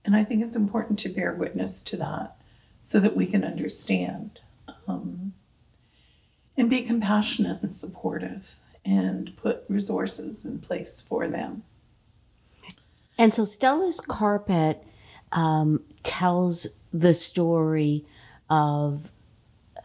And 0.05 0.15
I 0.15 0.23
think 0.23 0.43
it's 0.43 0.55
important 0.55 0.99
to 0.99 1.09
bear 1.09 1.33
witness 1.33 1.81
to 1.83 1.97
that 1.97 2.35
so 2.85 2.99
that 2.99 3.15
we 3.15 3.25
can 3.25 3.45
understand 3.45 4.41
um, 4.89 5.31
and 6.57 6.69
be 6.69 6.81
compassionate 6.81 7.61
and 7.61 7.71
supportive 7.71 8.59
and 8.83 9.33
put 9.37 9.63
resources 9.69 10.43
in 10.43 10.59
place 10.59 10.99
for 10.99 11.29
them. 11.29 11.63
And 13.17 13.33
so 13.33 13.45
Stella's 13.45 14.01
carpet 14.01 14.83
um, 15.31 15.81
tells 16.03 16.67
the 16.91 17.13
story 17.13 18.05
of 18.49 19.09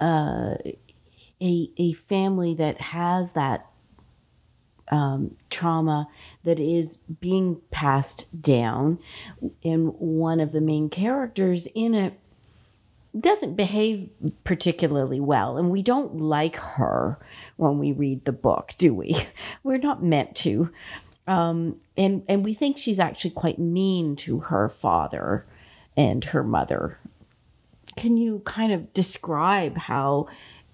uh, 0.00 0.56
a, 1.40 1.70
a 1.76 1.92
family 1.92 2.54
that 2.54 2.80
has 2.80 3.30
that 3.32 3.66
um, 4.90 5.36
trauma 5.50 6.08
that 6.42 6.58
is 6.58 6.96
being 7.20 7.60
passed 7.70 8.26
down. 8.40 8.98
And 9.62 9.94
one 10.00 10.40
of 10.40 10.50
the 10.50 10.60
main 10.60 10.90
characters 10.90 11.68
in 11.76 11.94
it 11.94 12.18
doesn't 13.18 13.56
behave 13.56 14.10
particularly 14.44 15.20
well. 15.20 15.56
And 15.56 15.70
we 15.70 15.82
don't 15.82 16.18
like 16.18 16.56
her 16.56 17.18
when 17.56 17.78
we 17.78 17.92
read 17.92 18.24
the 18.24 18.32
book, 18.32 18.74
do 18.78 18.94
we? 18.94 19.16
We're 19.62 19.78
not 19.78 20.02
meant 20.02 20.36
to. 20.36 20.70
Um, 21.26 21.76
and 21.96 22.22
and 22.28 22.42
we 22.42 22.54
think 22.54 22.78
she's 22.78 22.98
actually 22.98 23.32
quite 23.32 23.58
mean 23.58 24.16
to 24.16 24.38
her 24.40 24.68
father 24.68 25.46
and 25.96 26.24
her 26.24 26.42
mother. 26.42 26.98
Can 27.96 28.16
you 28.16 28.40
kind 28.44 28.72
of 28.72 28.92
describe 28.94 29.76
how 29.76 30.28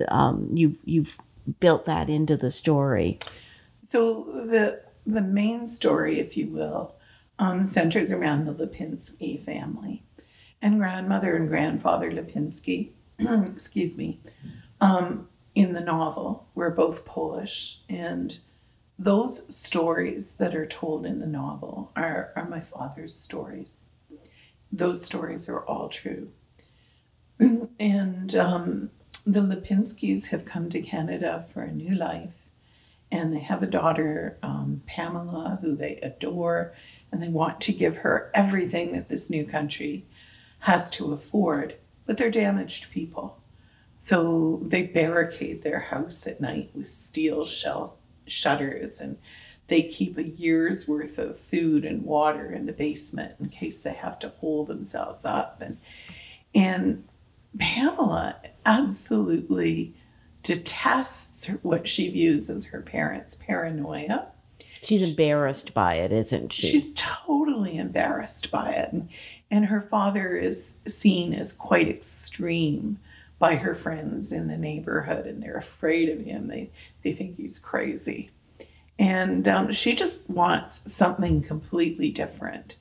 um, 0.08 0.48
you've 0.54 0.76
you've 0.84 1.18
built 1.58 1.86
that 1.86 2.08
into 2.08 2.36
the 2.36 2.50
story? 2.50 3.18
So 3.82 4.24
the 4.24 4.80
the 5.06 5.22
main 5.22 5.66
story, 5.66 6.20
if 6.20 6.36
you 6.36 6.46
will, 6.46 6.96
um, 7.38 7.62
centers 7.62 8.12
around 8.12 8.44
the 8.44 8.54
Lipinski 8.54 9.42
family, 9.42 10.02
and 10.64 10.78
grandmother 10.78 11.37
and 11.37 11.47
grandfather 11.47 12.11
Lipinski, 12.11 12.90
excuse 13.21 13.99
me, 13.99 14.18
um, 14.80 15.28
in 15.54 15.75
the 15.75 15.80
novel 15.80 16.49
were 16.54 16.71
both 16.71 17.04
Polish 17.04 17.80
and 17.90 18.40
those 18.99 19.54
stories 19.54 20.37
that 20.37 20.54
are 20.54 20.66
told 20.66 21.04
in 21.04 21.21
the 21.21 21.26
novel 21.26 21.92
are, 21.97 22.33
are 22.35 22.49
my 22.49 22.61
father's 22.61 23.14
stories. 23.14 23.92
Those 24.73 25.04
stories 25.04 25.50
are 25.50 25.61
all 25.66 25.90
true. 25.90 26.30
and 27.78 28.35
um, 28.35 28.90
the 29.26 29.40
Lipinskis 29.40 30.28
have 30.30 30.47
come 30.47 30.71
to 30.71 30.80
Canada 30.80 31.47
for 31.52 31.62
a 31.62 31.73
new 31.73 31.94
life. 31.94 32.49
And 33.12 33.33
they 33.33 33.40
have 33.40 33.62
a 33.62 33.66
daughter, 33.66 34.38
um, 34.42 34.83
Pamela, 34.87 35.59
who 35.61 35.76
they 35.76 35.97
adore, 35.97 36.73
and 37.12 37.23
they 37.23 37.28
want 37.28 37.61
to 37.61 37.73
give 37.73 37.99
her 37.99 38.30
everything 38.35 38.92
that 38.92 39.11
this 39.11 39.28
new 39.28 39.44
country 39.44 40.06
has 40.64 40.88
to 40.88 41.12
afford. 41.12 41.76
But 42.06 42.16
they're 42.16 42.30
damaged 42.30 42.90
people. 42.90 43.38
So 43.99 44.61
they 44.62 44.85
barricade 44.85 45.62
their 45.62 45.78
house 45.78 46.26
at 46.26 46.40
night 46.40 46.71
with 46.75 46.88
steel 46.88 47.44
shell 47.44 47.99
shutters 48.26 49.02
and 49.02 49.18
they 49.66 49.83
keep 49.83 50.16
a 50.16 50.26
year's 50.26 50.88
worth 50.88 51.18
of 51.18 51.38
food 51.38 51.85
and 51.85 52.02
water 52.02 52.50
in 52.50 52.64
the 52.64 52.73
basement 52.73 53.35
in 53.40 53.50
case 53.50 53.83
they 53.83 53.92
have 53.92 54.18
to 54.21 54.30
hold 54.40 54.68
themselves 54.68 55.26
up 55.26 55.61
and 55.61 55.76
and 56.54 57.04
Pamela 57.59 58.40
absolutely 58.64 59.94
detests 60.42 61.49
what 61.61 61.87
she 61.87 62.11
views 62.11 62.49
as 62.49 62.64
her 62.64 62.80
parents' 62.80 63.35
paranoia. 63.35 64.28
She's 64.84 65.08
embarrassed 65.08 65.72
by 65.74 65.96
it, 65.96 66.12
isn't 66.12 66.52
she? 66.52 66.66
She's 66.66 66.92
totally 66.94 67.78
embarrassed 67.78 68.50
by 68.50 68.70
it. 68.70 68.92
And, 69.50 69.66
her 69.66 69.80
father 69.80 70.36
is 70.36 70.76
seen 70.86 71.32
as 71.32 71.52
quite 71.52 71.88
extreme 71.88 72.98
by 73.38 73.54
her 73.54 73.74
friends 73.74 74.32
in 74.32 74.48
the 74.48 74.58
neighborhood 74.58 75.26
and 75.26 75.42
they're 75.42 75.56
afraid 75.56 76.08
of 76.08 76.20
him. 76.20 76.48
They, 76.48 76.70
they 77.02 77.12
think 77.12 77.36
he's 77.36 77.58
crazy. 77.58 78.30
And 78.98 79.46
um, 79.48 79.72
she 79.72 79.94
just 79.94 80.28
wants 80.28 80.90
something 80.92 81.42
completely 81.42 82.10
different. 82.10 82.76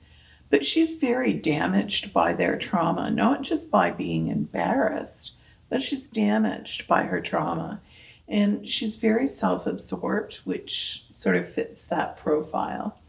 But 0.49 0.65
she's 0.65 0.95
very 0.95 1.33
damaged 1.33 2.13
by 2.13 2.33
their 2.33 2.57
trauma, 2.57 3.09
not 3.09 3.41
just 3.41 3.71
by 3.71 3.91
being 3.91 4.27
embarrassed, 4.27 5.33
but 5.69 5.81
she's 5.81 6.09
damaged 6.09 6.87
by 6.87 7.03
her 7.03 7.21
trauma. 7.21 7.81
And 8.27 8.67
she's 8.67 8.95
very 8.95 9.27
self 9.27 9.67
absorbed, 9.67 10.35
which 10.45 11.05
sort 11.11 11.35
of 11.35 11.49
fits 11.49 11.85
that 11.87 12.17
profile. 12.17 12.99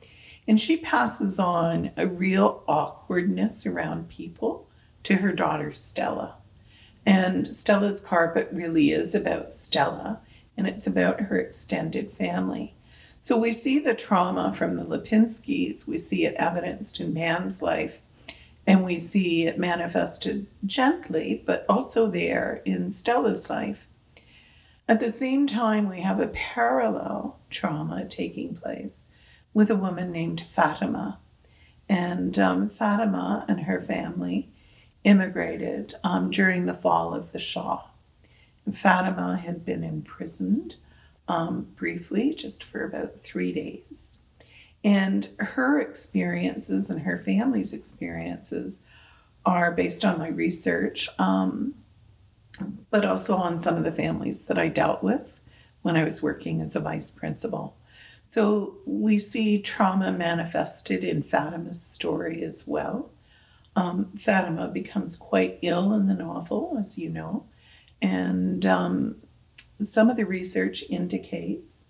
And 0.46 0.60
she 0.60 0.76
passes 0.76 1.38
on 1.38 1.90
a 1.96 2.06
real 2.06 2.62
awkwardness 2.66 3.64
around 3.66 4.08
people 4.08 4.68
to 5.04 5.16
her 5.16 5.32
daughter 5.32 5.72
Stella. 5.72 6.36
And 7.06 7.46
Stella's 7.46 8.00
carpet 8.00 8.48
really 8.52 8.90
is 8.90 9.14
about 9.14 9.52
Stella 9.52 10.20
and 10.56 10.66
it's 10.66 10.86
about 10.86 11.20
her 11.20 11.38
extended 11.38 12.12
family. 12.12 12.74
So 13.18 13.36
we 13.36 13.52
see 13.52 13.78
the 13.78 13.94
trauma 13.94 14.52
from 14.52 14.76
the 14.76 14.84
Lipinskis, 14.84 15.86
we 15.86 15.96
see 15.96 16.26
it 16.26 16.34
evidenced 16.34 17.00
in 17.00 17.14
Pam's 17.14 17.62
life, 17.62 18.02
and 18.66 18.84
we 18.84 18.98
see 18.98 19.46
it 19.46 19.58
manifested 19.58 20.46
gently, 20.66 21.42
but 21.46 21.64
also 21.68 22.06
there 22.06 22.60
in 22.64 22.90
Stella's 22.90 23.48
life. 23.48 23.88
At 24.86 25.00
the 25.00 25.08
same 25.08 25.46
time, 25.46 25.88
we 25.88 26.00
have 26.00 26.20
a 26.20 26.28
parallel 26.28 27.38
trauma 27.48 28.04
taking 28.04 28.54
place 28.54 29.08
with 29.54 29.70
a 29.70 29.76
woman 29.76 30.12
named 30.12 30.44
Fatima. 30.46 31.18
And 31.88 32.38
um, 32.38 32.68
Fatima 32.68 33.46
and 33.48 33.60
her 33.60 33.80
family 33.80 34.50
immigrated 35.04 35.94
um, 36.04 36.30
during 36.30 36.66
the 36.66 36.74
fall 36.74 37.14
of 37.14 37.32
the 37.32 37.38
Shah. 37.38 37.82
Fatima 38.72 39.36
had 39.36 39.64
been 39.64 39.84
imprisoned 39.84 40.76
um, 41.28 41.66
briefly, 41.76 42.34
just 42.34 42.62
for 42.64 42.84
about 42.84 43.18
three 43.18 43.52
days. 43.52 44.18
And 44.82 45.28
her 45.38 45.78
experiences 45.78 46.90
and 46.90 47.00
her 47.00 47.16
family's 47.16 47.72
experiences 47.72 48.82
are 49.46 49.72
based 49.72 50.04
on 50.04 50.18
my 50.18 50.28
research, 50.28 51.08
um, 51.18 51.74
but 52.90 53.04
also 53.04 53.36
on 53.36 53.58
some 53.58 53.76
of 53.76 53.84
the 53.84 53.92
families 53.92 54.44
that 54.44 54.58
I 54.58 54.68
dealt 54.68 55.02
with 55.02 55.40
when 55.82 55.96
I 55.96 56.04
was 56.04 56.22
working 56.22 56.60
as 56.60 56.76
a 56.76 56.80
vice 56.80 57.10
principal. 57.10 57.76
So 58.24 58.76
we 58.86 59.18
see 59.18 59.60
trauma 59.60 60.12
manifested 60.12 61.04
in 61.04 61.22
Fatima's 61.22 61.82
story 61.82 62.42
as 62.42 62.66
well. 62.66 63.10
Um, 63.76 64.10
Fatima 64.16 64.68
becomes 64.68 65.16
quite 65.16 65.58
ill 65.62 65.92
in 65.94 66.06
the 66.06 66.14
novel, 66.14 66.76
as 66.78 66.96
you 66.96 67.10
know, 67.10 67.44
and 68.00 68.64
um, 68.64 69.16
some 69.80 70.08
of 70.08 70.16
the 70.16 70.24
research 70.26 70.84
indicates 70.88 71.86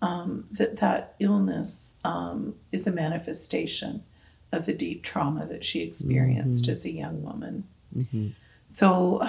um, 0.00 0.46
that 0.52 0.76
that 0.76 1.16
illness 1.18 1.96
um, 2.04 2.54
is 2.72 2.86
a 2.86 2.92
manifestation 2.92 4.02
of 4.52 4.66
the 4.66 4.72
deep 4.72 5.02
trauma 5.02 5.46
that 5.46 5.64
she 5.64 5.80
experienced 5.80 6.66
Mhm. 6.66 6.68
as 6.68 6.84
a 6.84 6.92
young 6.92 7.22
woman. 7.22 7.64
Mm-hmm. 7.96 8.28
So 8.68 9.26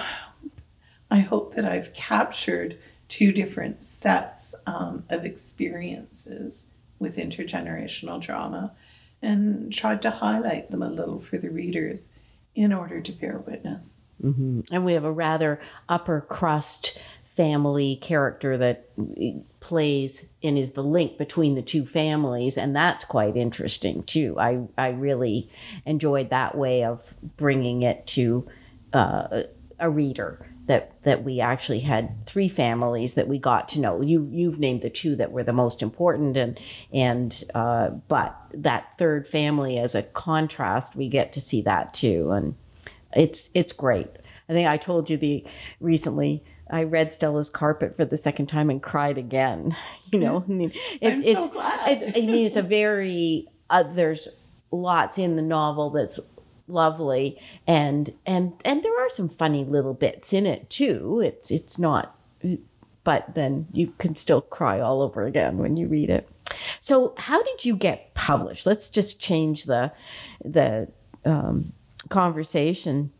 I 1.10 1.20
hope 1.20 1.54
that 1.54 1.64
I've 1.64 1.92
captured 1.94 2.78
two 3.08 3.32
different 3.32 3.84
sets 3.84 4.54
um, 4.66 5.04
of 5.10 5.24
experiences 5.24 6.72
with 6.98 7.16
intergenerational 7.16 8.20
trauma 8.20 8.74
and 9.22 9.72
tried 9.72 10.02
to 10.02 10.10
highlight 10.10 10.70
them 10.70 10.82
a 10.82 10.90
little 10.90 11.20
for 11.20 11.38
the 11.38 11.50
readers 11.50 12.10
in 12.54 12.72
order 12.72 13.00
to 13.00 13.12
bear 13.12 13.38
witness. 13.46 14.06
hmm 14.20 14.60
And 14.70 14.84
we 14.84 14.94
have 14.94 15.04
a 15.04 15.12
rather 15.12 15.60
upper 15.88 16.22
crust 16.22 16.98
family 17.24 17.96
character 17.96 18.56
that 18.56 18.88
plays 19.60 20.26
and 20.42 20.56
is 20.56 20.70
the 20.70 20.82
link 20.82 21.18
between 21.18 21.54
the 21.54 21.62
two 21.62 21.84
families, 21.84 22.56
and 22.56 22.74
that's 22.74 23.04
quite 23.04 23.36
interesting 23.36 24.02
too. 24.04 24.36
I 24.38 24.66
I 24.78 24.92
really 24.92 25.50
enjoyed 25.84 26.30
that 26.30 26.56
way 26.56 26.84
of 26.84 27.14
bringing 27.36 27.82
it 27.82 28.06
to 28.08 28.46
uh, 28.94 29.42
a 29.78 29.90
reader. 29.90 30.46
That, 30.66 31.00
that 31.04 31.22
we 31.22 31.40
actually 31.40 31.78
had 31.78 32.26
three 32.26 32.48
families 32.48 33.14
that 33.14 33.28
we 33.28 33.38
got 33.38 33.68
to 33.68 33.80
know. 33.80 34.00
You 34.00 34.28
you've 34.32 34.58
named 34.58 34.82
the 34.82 34.90
two 34.90 35.14
that 35.16 35.30
were 35.30 35.44
the 35.44 35.52
most 35.52 35.80
important, 35.80 36.36
and 36.36 36.58
and 36.92 37.44
uh, 37.54 37.90
but 38.08 38.36
that 38.52 38.98
third 38.98 39.28
family 39.28 39.78
as 39.78 39.94
a 39.94 40.02
contrast, 40.02 40.96
we 40.96 41.08
get 41.08 41.32
to 41.34 41.40
see 41.40 41.62
that 41.62 41.94
too, 41.94 42.32
and 42.32 42.56
it's 43.14 43.50
it's 43.54 43.72
great. 43.72 44.08
I 44.48 44.52
think 44.52 44.68
I 44.68 44.76
told 44.76 45.10
you 45.10 45.16
the 45.16 45.44
recently 45.80 46.42
I 46.70 46.84
read 46.84 47.12
Stella's 47.12 47.50
Carpet 47.50 47.96
for 47.96 48.04
the 48.04 48.16
second 48.16 48.46
time 48.46 48.70
and 48.70 48.82
cried 48.82 49.18
again. 49.18 49.76
You 50.12 50.20
know, 50.20 50.44
I 50.48 50.52
mean, 50.52 50.70
it, 51.00 51.12
I'm 51.12 51.20
it's 51.20 51.44
so 51.44 51.48
glad. 51.50 52.02
it's 52.02 52.16
I 52.16 52.20
mean 52.20 52.46
it's 52.46 52.56
a 52.56 52.62
very 52.62 53.48
uh, 53.68 53.82
there's 53.82 54.28
lots 54.70 55.18
in 55.18 55.34
the 55.34 55.42
novel 55.42 55.90
that's 55.90 56.20
lovely 56.68 57.40
and 57.66 58.12
and 58.26 58.52
and 58.64 58.82
there 58.82 59.00
are 59.00 59.08
some 59.08 59.28
funny 59.28 59.64
little 59.64 59.94
bits 59.94 60.32
in 60.32 60.46
it 60.46 60.68
too. 60.70 61.20
It's 61.24 61.50
it's 61.50 61.78
not 61.78 62.18
but 63.06 63.34
then 63.34 63.68
you 63.72 63.92
can 63.98 64.16
still 64.16 64.40
cry 64.40 64.80
all 64.80 65.00
over 65.00 65.26
again 65.26 65.58
when 65.58 65.76
you 65.76 65.86
read 65.86 66.10
it. 66.10 66.28
So 66.80 67.14
how 67.16 67.40
did 67.40 67.64
you 67.64 67.76
get 67.76 68.12
published? 68.14 68.66
Let's 68.66 68.90
just 68.90 69.20
change 69.20 69.64
the 69.64 69.92
the 70.44 70.88
um, 71.24 71.72
conversation. 72.08 73.12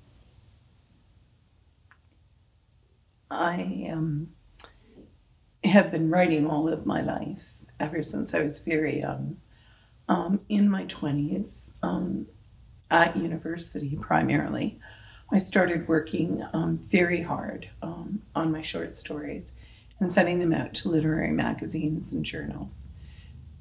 I 3.30 3.88
um, 3.92 4.28
have 5.62 5.92
been 5.92 6.10
writing 6.10 6.48
all 6.48 6.68
of 6.68 6.84
my 6.84 7.00
life, 7.00 7.44
ever 7.78 8.02
since 8.02 8.34
I 8.34 8.42
was 8.42 8.58
very 8.58 9.00
young. 9.00 9.36
Um, 10.08 10.40
in 10.48 10.68
my 10.68 10.84
20s, 10.86 11.74
um, 11.82 12.26
at 12.90 13.16
university 13.16 13.96
primarily, 14.00 14.78
I 15.32 15.38
started 15.38 15.88
working 15.88 16.44
um, 16.52 16.78
very 16.78 17.20
hard 17.20 17.68
um, 17.82 18.22
on 18.34 18.52
my 18.52 18.62
short 18.62 18.94
stories 18.94 19.52
and 19.98 20.10
sending 20.10 20.38
them 20.38 20.52
out 20.52 20.74
to 20.74 20.88
literary 20.88 21.32
magazines 21.32 22.12
and 22.12 22.24
journals. 22.24 22.92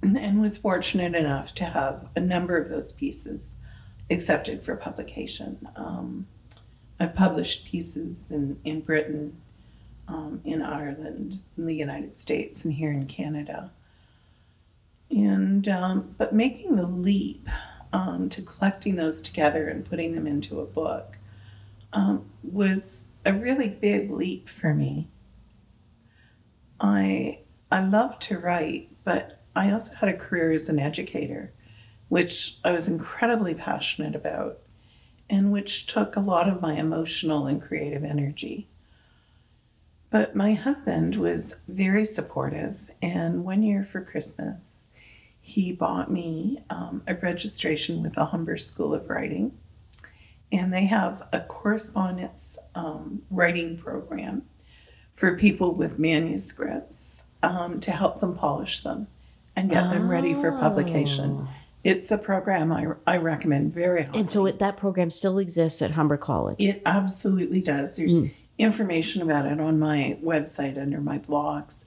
And 0.01 0.39
was 0.41 0.57
fortunate 0.57 1.15
enough 1.15 1.55
to 1.55 1.65
have 1.65 2.07
a 2.15 2.19
number 2.19 2.57
of 2.57 2.69
those 2.69 2.91
pieces 2.91 3.57
accepted 4.11 4.63
for 4.63 4.75
publication. 4.75 5.57
Um, 5.75 6.27
I've 6.99 7.15
published 7.15 7.65
pieces 7.65 8.31
in, 8.31 8.59
in 8.63 8.81
Britain, 8.81 9.35
um, 10.07 10.41
in 10.43 10.61
Ireland, 10.61 11.41
in 11.57 11.65
the 11.65 11.75
United 11.75 12.19
States, 12.19 12.65
and 12.65 12.73
here 12.73 12.91
in 12.91 13.07
Canada. 13.07 13.71
And 15.09 15.67
um, 15.67 16.15
but 16.17 16.33
making 16.33 16.75
the 16.75 16.85
leap 16.85 17.49
um, 17.95 18.27
to 18.27 18.41
collecting 18.41 18.97
those 18.97 19.21
together 19.21 19.69
and 19.69 19.85
putting 19.85 20.13
them 20.13 20.27
into 20.27 20.59
a 20.59 20.65
book 20.65 21.17
um, 21.93 22.25
was 22.43 23.13
a 23.25 23.31
really 23.31 23.69
big 23.69 24.11
leap 24.11 24.49
for 24.49 24.73
me. 24.73 25.07
I 26.81 27.39
I 27.71 27.85
love 27.85 28.19
to 28.19 28.37
write, 28.37 28.89
but 29.05 29.41
I 29.55 29.71
also 29.71 29.95
had 29.95 30.09
a 30.09 30.17
career 30.17 30.51
as 30.51 30.67
an 30.67 30.77
educator, 30.77 31.53
which 32.09 32.57
I 32.65 32.71
was 32.71 32.89
incredibly 32.89 33.55
passionate 33.55 34.13
about, 34.13 34.59
and 35.29 35.53
which 35.53 35.85
took 35.85 36.17
a 36.17 36.19
lot 36.19 36.49
of 36.49 36.61
my 36.61 36.73
emotional 36.73 37.47
and 37.47 37.61
creative 37.61 38.03
energy. 38.03 38.67
But 40.09 40.35
my 40.35 40.51
husband 40.53 41.15
was 41.15 41.55
very 41.69 42.03
supportive, 42.03 42.91
and 43.01 43.45
one 43.45 43.63
year 43.63 43.85
for 43.85 44.01
Christmas, 44.01 44.84
he 45.47 45.71
bought 45.71 46.11
me 46.11 46.57
um, 46.71 47.03
a 47.07 47.13
registration 47.13 48.01
with 48.01 48.15
the 48.15 48.25
Humber 48.25 48.57
School 48.57 48.95
of 48.95 49.07
Writing. 49.07 49.55
And 50.51 50.73
they 50.73 50.85
have 50.85 51.27
a 51.33 51.39
correspondence 51.41 52.57
um, 52.73 53.21
writing 53.29 53.77
program 53.77 54.41
for 55.13 55.37
people 55.37 55.75
with 55.75 55.99
manuscripts 55.99 57.21
um, 57.43 57.79
to 57.81 57.91
help 57.91 58.19
them 58.19 58.35
polish 58.35 58.81
them 58.81 59.05
and 59.55 59.69
get 59.69 59.91
them 59.91 60.09
ready 60.09 60.33
for 60.33 60.51
publication. 60.53 61.41
Oh. 61.43 61.47
It's 61.83 62.09
a 62.09 62.17
program 62.17 62.71
I, 62.71 62.87
I 63.05 63.17
recommend 63.17 63.71
very 63.71 64.01
highly. 64.01 64.21
And 64.21 64.31
so 64.31 64.47
it, 64.47 64.57
that 64.57 64.77
program 64.77 65.11
still 65.11 65.37
exists 65.37 65.83
at 65.83 65.91
Humber 65.91 66.17
College. 66.17 66.55
It 66.57 66.81
absolutely 66.87 67.61
does. 67.61 67.97
There's 67.97 68.19
Mm. 68.19 68.31
information 68.57 69.21
about 69.21 69.45
it 69.45 69.59
on 69.59 69.77
my 69.77 70.17
website 70.23 70.81
under 70.81 70.99
my 71.01 71.19
blogs. 71.19 71.85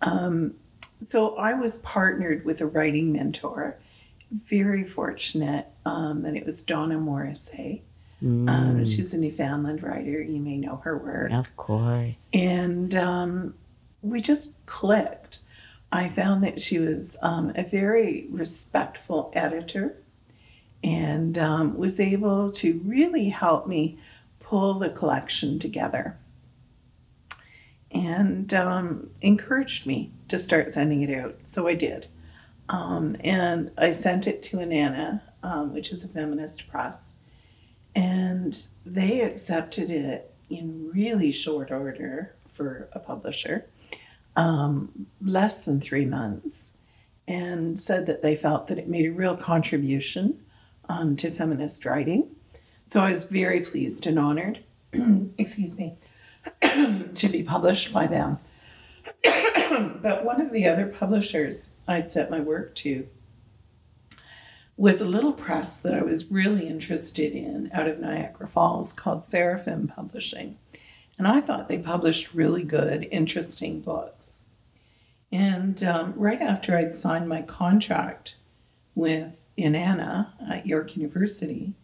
Um, 0.00 0.54
so 1.00 1.36
I 1.36 1.54
was 1.54 1.78
partnered 1.78 2.44
with 2.44 2.60
a 2.60 2.66
writing 2.66 3.12
mentor. 3.12 3.78
Very 4.30 4.84
fortunate 4.84 5.66
um, 5.84 6.22
that 6.22 6.34
it 6.34 6.44
was 6.44 6.62
Donna 6.62 6.98
Morrissey. 6.98 7.82
Um, 8.22 8.46
Mm, 8.46 8.80
she's 8.80 9.12
a 9.12 9.18
Newfoundland 9.18 9.82
writer. 9.82 10.22
You 10.22 10.40
may 10.40 10.56
know 10.56 10.76
her 10.76 10.96
work. 10.96 11.30
of 11.30 11.54
course. 11.56 12.30
And 12.32 12.94
um, 12.94 13.54
we 14.00 14.20
just 14.20 14.64
clicked. 14.66 15.40
I 15.92 16.08
found 16.08 16.42
that 16.42 16.60
she 16.60 16.78
was 16.78 17.16
um, 17.22 17.52
a 17.54 17.64
very 17.64 18.26
respectful 18.30 19.30
editor 19.34 19.96
and 20.82 21.36
um, 21.38 21.76
was 21.76 22.00
able 22.00 22.50
to 22.50 22.80
really 22.84 23.28
help 23.28 23.66
me 23.66 23.98
pull 24.40 24.74
the 24.74 24.90
collection 24.90 25.58
together 25.58 26.18
and 27.90 28.52
um, 28.52 29.08
encouraged 29.20 29.86
me 29.86 30.10
to 30.34 30.38
start 30.40 30.68
sending 30.68 31.02
it 31.02 31.16
out. 31.16 31.36
So 31.44 31.68
I 31.68 31.74
did. 31.74 32.06
Um, 32.68 33.14
and 33.22 33.70
I 33.78 33.92
sent 33.92 34.26
it 34.26 34.42
to 34.42 34.56
Inanna, 34.56 35.20
um, 35.42 35.72
which 35.72 35.92
is 35.92 36.02
a 36.02 36.08
feminist 36.08 36.68
press, 36.68 37.16
and 37.94 38.66
they 38.84 39.20
accepted 39.20 39.90
it 39.90 40.34
in 40.50 40.90
really 40.92 41.30
short 41.30 41.70
order 41.70 42.34
for 42.50 42.88
a 42.92 42.98
publisher, 42.98 43.66
um, 44.36 45.06
less 45.22 45.64
than 45.64 45.80
three 45.80 46.06
months, 46.06 46.72
and 47.28 47.78
said 47.78 48.06
that 48.06 48.22
they 48.22 48.34
felt 48.34 48.66
that 48.66 48.78
it 48.78 48.88
made 48.88 49.06
a 49.06 49.12
real 49.12 49.36
contribution 49.36 50.38
um, 50.88 51.14
to 51.16 51.30
feminist 51.30 51.84
writing. 51.84 52.28
So 52.86 53.00
I 53.00 53.10
was 53.10 53.24
very 53.24 53.60
pleased 53.60 54.06
and 54.06 54.18
honored, 54.18 54.58
excuse 55.38 55.78
me, 55.78 55.96
to 56.62 57.28
be 57.28 57.42
published 57.42 57.92
by 57.92 58.06
them. 58.06 58.38
but 60.02 60.24
one 60.24 60.40
of 60.40 60.52
the 60.52 60.66
other 60.66 60.86
publishers 60.86 61.70
I'd 61.88 62.10
sent 62.10 62.30
my 62.30 62.40
work 62.40 62.74
to 62.76 63.08
was 64.76 65.00
a 65.00 65.08
little 65.08 65.32
press 65.32 65.78
that 65.78 65.94
I 65.94 66.02
was 66.02 66.30
really 66.30 66.66
interested 66.66 67.32
in 67.32 67.70
out 67.72 67.86
of 67.86 68.00
Niagara 68.00 68.48
Falls 68.48 68.92
called 68.92 69.24
Seraphim 69.24 69.86
Publishing. 69.86 70.58
And 71.16 71.28
I 71.28 71.40
thought 71.40 71.68
they 71.68 71.78
published 71.78 72.34
really 72.34 72.64
good, 72.64 73.06
interesting 73.12 73.80
books. 73.80 74.48
And 75.30 75.82
um, 75.84 76.14
right 76.16 76.40
after 76.40 76.76
I'd 76.76 76.94
signed 76.94 77.28
my 77.28 77.42
contract 77.42 78.36
with 78.94 79.32
Inanna 79.56 80.28
at 80.48 80.66
York 80.66 80.96
University, 80.96 81.74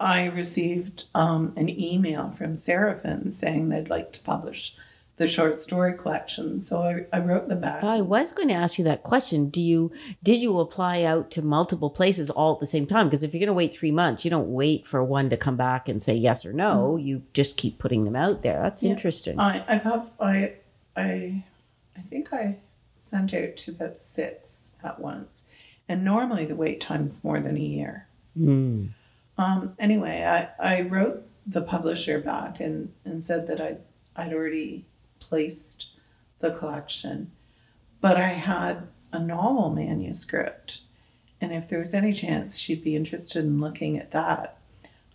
I 0.00 0.26
received 0.26 1.04
um, 1.14 1.52
an 1.56 1.68
email 1.68 2.30
from 2.30 2.54
Seraphim 2.54 3.30
saying 3.30 3.68
they'd 3.68 3.90
like 3.90 4.12
to 4.12 4.20
publish 4.22 4.74
the 5.16 5.26
short 5.26 5.56
story 5.58 5.94
collection. 5.96 6.60
So 6.60 6.82
I, 6.82 7.06
I 7.16 7.20
wrote 7.20 7.48
them 7.48 7.60
back. 7.60 7.82
I 7.82 8.00
was 8.02 8.32
going 8.32 8.48
to 8.48 8.54
ask 8.54 8.78
you 8.78 8.84
that 8.84 9.02
question. 9.02 9.48
Do 9.48 9.60
you 9.62 9.90
did 10.22 10.40
you 10.40 10.58
apply 10.60 11.04
out 11.04 11.30
to 11.32 11.42
multiple 11.42 11.88
places 11.90 12.28
all 12.30 12.52
at 12.54 12.60
the 12.60 12.66
same 12.66 12.86
time? 12.86 13.06
Because 13.06 13.22
if 13.22 13.32
you're 13.32 13.40
going 13.40 13.46
to 13.48 13.52
wait 13.54 13.74
three 13.74 13.90
months, 13.92 14.24
you 14.24 14.30
don't 14.30 14.52
wait 14.52 14.86
for 14.86 15.02
one 15.02 15.30
to 15.30 15.36
come 15.36 15.56
back 15.56 15.88
and 15.88 16.02
say 16.02 16.14
yes 16.14 16.44
or 16.44 16.52
no. 16.52 16.96
You 16.96 17.22
just 17.32 17.56
keep 17.56 17.78
putting 17.78 18.04
them 18.04 18.16
out 18.16 18.42
there. 18.42 18.60
That's 18.62 18.82
Yeah. 18.82 18.90
interesting. 18.90 19.40
I 19.40 19.64
I 19.68 19.78
pub- 19.78 20.10
I 20.20 20.54
I 20.96 21.42
I 21.96 22.00
think 22.02 22.32
I 22.32 22.56
sent 22.94 23.32
out 23.34 23.56
to 23.56 23.70
about 23.70 23.98
six 23.98 24.72
at 24.84 24.98
once, 25.00 25.44
and 25.88 26.04
normally 26.04 26.44
the 26.44 26.56
wait 26.56 26.80
time 26.80 27.04
is 27.04 27.24
more 27.24 27.40
than 27.40 27.56
a 27.56 27.60
year. 27.60 28.06
Mm. 28.38 28.88
Um, 29.38 29.74
anyway, 29.78 30.24
I, 30.24 30.76
I 30.78 30.80
wrote 30.82 31.22
the 31.46 31.60
publisher 31.62 32.20
back 32.20 32.58
and, 32.60 32.92
and 33.04 33.22
said 33.22 33.46
that 33.48 33.60
I'd, 33.60 33.78
I'd 34.16 34.32
already 34.32 34.84
placed 35.20 35.88
the 36.38 36.50
collection, 36.50 37.30
but 38.00 38.16
I 38.16 38.28
had 38.28 38.86
a 39.12 39.18
novel 39.18 39.70
manuscript, 39.70 40.80
and 41.40 41.52
if 41.52 41.68
there 41.68 41.78
was 41.80 41.94
any 41.94 42.12
chance 42.12 42.58
she'd 42.58 42.84
be 42.84 42.96
interested 42.96 43.44
in 43.44 43.60
looking 43.60 43.98
at 43.98 44.10
that, 44.12 44.58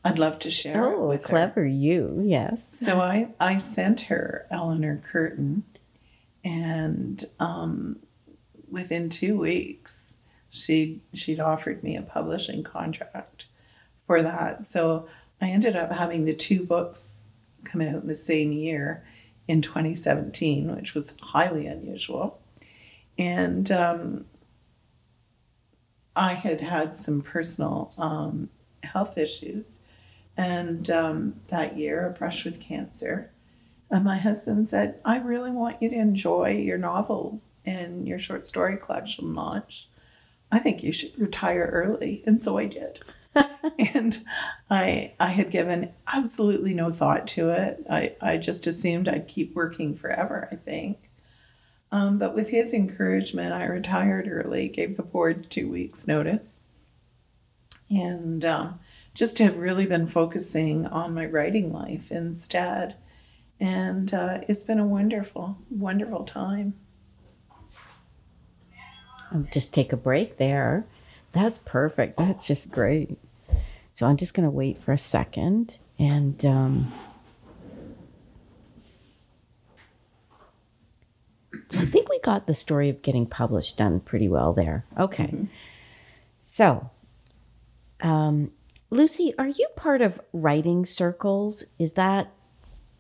I'd 0.03 0.17
love 0.19 0.39
to 0.39 0.49
share 0.49 0.91
it 0.91 0.95
Oh, 0.95 1.07
with 1.07 1.21
her. 1.23 1.27
clever 1.29 1.65
you. 1.65 2.19
Yes. 2.23 2.67
So 2.79 2.99
I, 2.99 3.29
I 3.39 3.57
sent 3.59 4.01
her 4.01 4.47
Eleanor 4.49 5.01
Courtown, 5.11 5.61
and 6.43 7.23
um, 7.39 7.99
within 8.69 9.09
two 9.09 9.37
weeks, 9.37 10.17
she 10.49 11.01
she'd 11.13 11.39
offered 11.39 11.83
me 11.83 11.95
a 11.95 12.01
publishing 12.01 12.63
contract 12.63 13.45
for 14.07 14.21
that. 14.21 14.65
So 14.65 15.07
I 15.39 15.49
ended 15.49 15.75
up 15.75 15.91
having 15.91 16.25
the 16.25 16.33
two 16.33 16.63
books 16.65 17.29
come 17.63 17.81
out 17.81 18.01
in 18.01 18.07
the 18.07 18.15
same 18.15 18.51
year 18.51 19.03
in 19.47 19.62
2017, 19.62 20.75
which 20.75 20.93
was 20.93 21.13
highly 21.21 21.67
unusual. 21.67 22.39
And 23.17 23.71
um, 23.71 24.25
I 26.15 26.34
had 26.34 26.62
had 26.62 26.97
some 26.97 27.21
personal 27.21 27.93
um, 27.97 28.49
health 28.84 29.17
issues. 29.17 29.80
And 30.38 30.89
um, 30.89 31.36
that 31.47 31.77
year, 31.77 32.08
a 32.08 32.12
brush 32.12 32.45
with 32.45 32.60
cancer. 32.60 33.32
And 33.89 34.06
my 34.06 34.17
husband 34.17 34.67
said, 34.67 35.01
I 35.04 35.17
really 35.17 35.51
want 35.51 35.82
you 35.82 35.89
to 35.89 35.95
enjoy 35.95 36.51
your 36.51 36.77
novel 36.77 37.41
and 37.65 38.08
your 38.08 38.19
short 38.19 38.45
story 38.45 38.77
collection 38.77 39.36
launch. 39.36 39.89
I 40.51 40.60
think 40.60 40.84
you 40.84 40.91
should 40.91 41.17
retire 41.19 41.69
early. 41.71 42.23
And 42.25 42.41
so 42.41 42.58
I 42.58 42.65
did. 42.65 42.99
and 43.94 44.20
I 44.70 45.13
I 45.20 45.28
had 45.28 45.52
given 45.52 45.94
absolutely 46.08 46.74
no 46.74 46.91
thought 46.91 47.28
to 47.28 47.50
it. 47.50 47.86
I, 47.89 48.15
I 48.22 48.38
just 48.38 48.67
assumed 48.67 49.08
I'd 49.08 49.28
keep 49.28 49.56
working 49.56 49.96
forever, 49.96 50.48
I 50.52 50.56
think. 50.56 51.10
Um, 51.91 52.17
but 52.17 52.36
with 52.36 52.50
his 52.50 52.74
encouragement, 52.74 53.54
I 53.54 53.65
retired 53.65 54.28
early, 54.30 54.70
gave 54.70 54.96
the 54.96 55.04
board 55.04 55.50
two 55.50 55.70
weeks' 55.70 56.08
notice, 56.08 56.63
and 57.89 58.46
um, 58.46 58.76
just 59.13 59.39
have 59.39 59.58
really 59.58 59.86
been 59.86 60.08
focusing 60.08 60.86
on 60.88 61.13
my 61.13 61.26
writing 61.26 61.74
life 61.74 62.12
instead. 62.12 62.96
And 63.60 64.12
uh, 64.13 64.39
it's 64.48 64.63
been 64.63 64.80
a 64.80 64.88
wonderful, 64.88 65.58
wonderful 65.70 66.26
time. 66.26 66.74
I'll 69.32 69.46
just 69.52 69.74
take 69.74 69.94
a 69.94 69.98
break 69.98 70.38
there. 70.38 70.86
That's 71.32 71.60
perfect. 71.60 72.17
That's 72.17 72.48
just 72.48 72.72
great. 72.72 73.17
So 73.94 74.06
I'm 74.06 74.17
just 74.17 74.34
going 74.34 74.46
to 74.46 74.52
wait 74.52 74.82
for 74.82 74.91
a 74.91 74.98
second 74.98 75.78
and 76.00 76.44
um, 76.46 76.91
so 81.70 81.80
I 81.80 81.86
think 81.86 82.10
we 82.10 82.20
got 82.20 82.48
the 82.48 82.54
story 82.54 82.89
of 82.89 83.02
getting 83.02 83.26
published 83.26 83.78
done 83.78 84.00
pretty 84.00 84.28
well 84.28 84.54
there. 84.54 84.84
Okay. 84.98 85.48
So, 86.41 86.89
um, 88.02 88.52
Lucy, 88.89 89.34
are 89.38 89.48
you 89.48 89.67
part 89.76 90.02
of 90.02 90.20
writing 90.34 90.86
circles? 90.86 91.63
Is 91.78 91.94
that, 91.94 92.32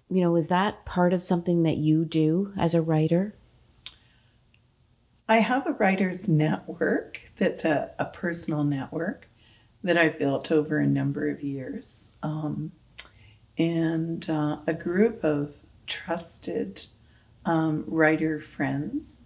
you 0.09 0.21
know, 0.21 0.35
is 0.35 0.49
that 0.49 0.85
part 0.85 1.11
of 1.13 1.23
something 1.23 1.63
that 1.63 1.77
you 1.77 2.05
do 2.05 2.53
as 2.57 2.75
a 2.75 2.81
writer? 2.81 3.33
I 5.31 5.37
have 5.37 5.65
a 5.65 5.71
writer's 5.71 6.27
network 6.27 7.21
that's 7.37 7.63
a, 7.63 7.91
a 7.97 8.03
personal 8.03 8.65
network 8.65 9.29
that 9.81 9.95
I've 9.95 10.19
built 10.19 10.51
over 10.51 10.77
a 10.77 10.85
number 10.85 11.29
of 11.29 11.41
years. 11.41 12.11
Um, 12.21 12.73
and 13.57 14.29
uh, 14.29 14.57
a 14.67 14.73
group 14.73 15.23
of 15.23 15.55
trusted 15.87 16.85
um, 17.45 17.85
writer 17.87 18.41
friends. 18.41 19.23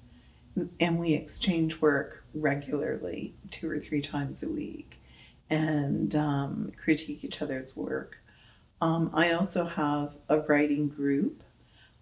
And 0.80 1.00
we 1.00 1.16
exchange 1.16 1.82
work 1.82 2.24
regularly, 2.36 3.34
two 3.50 3.68
or 3.68 3.80
three 3.80 4.02
times 4.02 4.44
a 4.44 4.48
week, 4.48 5.02
and 5.50 6.14
um, 6.14 6.72
critique 6.78 7.24
each 7.24 7.42
other's 7.42 7.76
work. 7.76 8.20
Um, 8.80 9.10
I 9.12 9.32
also 9.32 9.66
have 9.66 10.18
a 10.30 10.42
writing 10.42 10.88
group, 10.88 11.42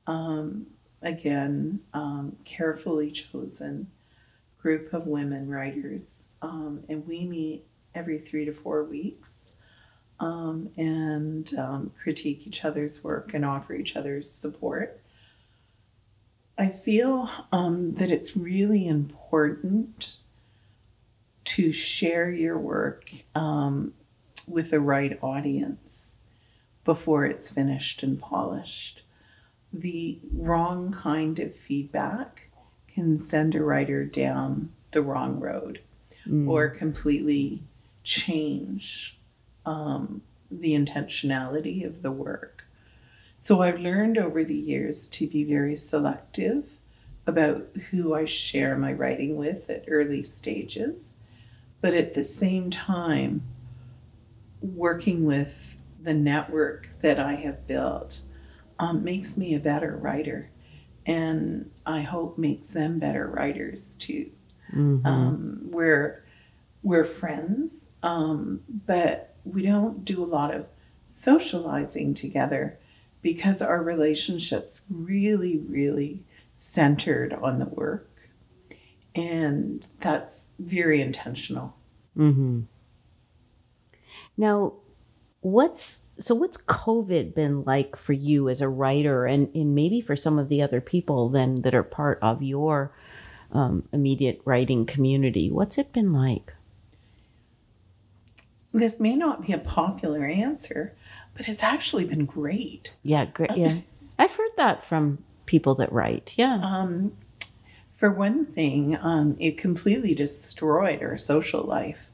um, 0.07 0.67
again, 1.01 1.79
um, 1.93 2.35
carefully 2.43 3.09
chosen 3.09 3.87
group 4.63 4.93
of 4.93 5.05
women 5.05 5.49
writers, 5.49 6.29
um, 6.41 6.81
and 6.87 7.05
we 7.05 7.25
meet 7.25 7.65
every 7.93 8.17
three 8.17 8.45
to 8.45 8.53
four 8.53 8.85
weeks 8.85 9.53
um, 10.21 10.69
and 10.77 11.53
um, 11.59 11.91
critique 12.01 12.47
each 12.47 12.63
other's 12.63 13.03
work 13.03 13.33
and 13.33 13.43
offer 13.43 13.73
each 13.73 13.97
other's 13.97 14.31
support. 14.31 15.01
I 16.57 16.69
feel 16.69 17.29
um, 17.51 17.95
that 17.95 18.09
it's 18.09 18.37
really 18.37 18.87
important 18.87 20.17
to 21.43 21.71
share 21.73 22.31
your 22.31 22.57
work 22.57 23.11
um, 23.35 23.93
with 24.47 24.71
the 24.71 24.79
right 24.79 25.19
audience 25.21 26.19
before 26.85 27.25
it's 27.25 27.49
finished 27.49 28.01
and 28.01 28.17
polished. 28.17 29.01
The 29.73 30.19
wrong 30.31 30.93
kind 30.93 31.39
of 31.39 31.53
feedback 31.53 32.49
can 32.93 33.17
send 33.17 33.55
a 33.55 33.63
writer 33.63 34.05
down 34.05 34.71
the 34.91 35.01
wrong 35.01 35.39
road 35.39 35.79
or 36.47 36.69
completely 36.69 37.61
change 38.03 39.19
um, 39.65 40.21
the 40.51 40.73
intentionality 40.73 41.85
of 41.85 42.01
the 42.01 42.11
work. 42.11 42.65
So 43.37 43.61
I've 43.61 43.79
learned 43.79 44.17
over 44.17 44.43
the 44.43 44.55
years 44.55 45.07
to 45.09 45.27
be 45.27 45.43
very 45.43 45.75
selective 45.75 46.79
about 47.27 47.65
who 47.89 48.13
I 48.13 48.25
share 48.25 48.77
my 48.77 48.93
writing 48.93 49.35
with 49.35 49.69
at 49.69 49.85
early 49.87 50.21
stages, 50.23 51.17
but 51.81 51.93
at 51.93 52.13
the 52.13 52.23
same 52.23 52.69
time, 52.69 53.41
working 54.61 55.25
with 55.25 55.75
the 56.01 56.13
network 56.13 56.89
that 57.01 57.19
I 57.19 57.33
have 57.33 57.67
built 57.67 58.21
um, 58.79 59.03
makes 59.03 59.37
me 59.37 59.55
a 59.55 59.59
better 59.59 59.97
writer, 59.97 60.49
and 61.05 61.69
I 61.85 62.01
hope 62.01 62.37
makes 62.37 62.71
them 62.71 62.99
better 62.99 63.27
writers 63.27 63.95
too. 63.95 64.29
Mhm. 64.73 65.05
Um, 65.05 65.59
we're 65.71 66.23
we're 66.81 67.05
friends, 67.05 67.95
um, 68.03 68.61
but 68.85 69.35
we 69.45 69.61
don't 69.61 70.03
do 70.03 70.21
a 70.21 70.25
lot 70.25 70.53
of 70.53 70.65
socializing 71.05 72.13
together 72.13 72.77
because 73.21 73.61
our 73.61 73.81
relationships 73.81 74.81
really, 74.89 75.57
really 75.57 76.23
centered 76.53 77.33
on 77.33 77.59
the 77.59 77.65
work, 77.65 78.09
and 79.15 79.87
that's 80.01 80.49
very 80.59 80.99
intentional. 81.01 81.73
Mm-hmm. 82.17 82.61
Now, 84.37 84.73
what's 85.43 86.03
so 86.19 86.35
what's 86.35 86.57
COVID 86.57 87.35
been 87.35 87.63
like 87.63 87.95
for 87.95 88.13
you 88.13 88.49
as 88.49 88.61
a 88.61 88.69
writer, 88.69 89.25
and, 89.25 89.49
and 89.55 89.75
maybe 89.75 90.01
for 90.01 90.15
some 90.15 90.39
of 90.39 90.49
the 90.49 90.61
other 90.61 90.81
people 90.81 91.29
then 91.29 91.61
that 91.61 91.75
are 91.75 91.83
part 91.83 92.19
of 92.21 92.41
your 92.41 92.91
um, 93.51 93.87
immediate 93.93 94.41
writing 94.45 94.85
community? 94.85 95.51
What's 95.51 95.77
it 95.77 95.93
been 95.93 96.11
like? 96.13 96.53
This 98.73 98.99
may 98.99 99.15
not 99.15 99.45
be 99.45 99.53
a 99.53 99.59
popular 99.59 100.25
answer, 100.25 100.95
but 101.37 101.47
it's 101.47 101.61
actually 101.61 102.05
been 102.05 102.25
great. 102.25 102.93
Yeah, 103.03 103.25
great. 103.25 103.55
Yeah, 103.55 103.77
I've 104.17 104.33
heard 104.33 104.51
that 104.57 104.83
from 104.83 105.23
people 105.45 105.75
that 105.75 105.91
write. 105.91 106.33
Yeah. 106.37 106.59
Um, 106.63 107.11
For 107.93 108.11
one 108.11 108.45
thing, 108.45 108.97
um, 109.01 109.35
it 109.39 109.57
completely 109.57 110.15
destroyed 110.15 111.01
our 111.01 111.15
social 111.15 111.63
life. 111.63 112.09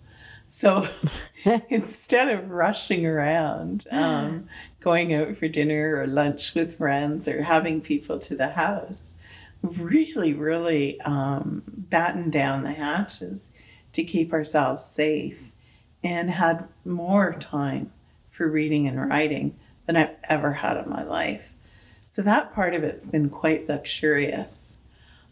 So 0.49 0.87
instead 1.69 2.29
of 2.29 2.49
rushing 2.49 3.05
around, 3.05 3.85
um, 3.91 4.47
going 4.79 5.13
out 5.13 5.35
for 5.37 5.47
dinner 5.47 5.97
or 5.97 6.07
lunch 6.07 6.53
with 6.53 6.77
friends 6.77 7.27
or 7.27 7.41
having 7.41 7.81
people 7.81 8.19
to 8.19 8.35
the 8.35 8.49
house, 8.49 9.15
really, 9.61 10.33
really 10.33 10.99
um, 11.01 11.63
battened 11.67 12.31
down 12.31 12.63
the 12.63 12.71
hatches 12.71 13.51
to 13.93 14.03
keep 14.03 14.33
ourselves 14.33 14.85
safe 14.85 15.51
and 16.03 16.29
had 16.29 16.67
more 16.85 17.33
time 17.33 17.91
for 18.29 18.49
reading 18.49 18.87
and 18.87 19.09
writing 19.09 19.57
than 19.85 19.95
I've 19.95 20.15
ever 20.25 20.53
had 20.53 20.77
in 20.77 20.89
my 20.89 21.03
life. 21.03 21.55
So 22.05 22.21
that 22.23 22.53
part 22.53 22.73
of 22.73 22.83
it's 22.83 23.07
been 23.07 23.29
quite 23.29 23.67
luxurious. 23.67 24.77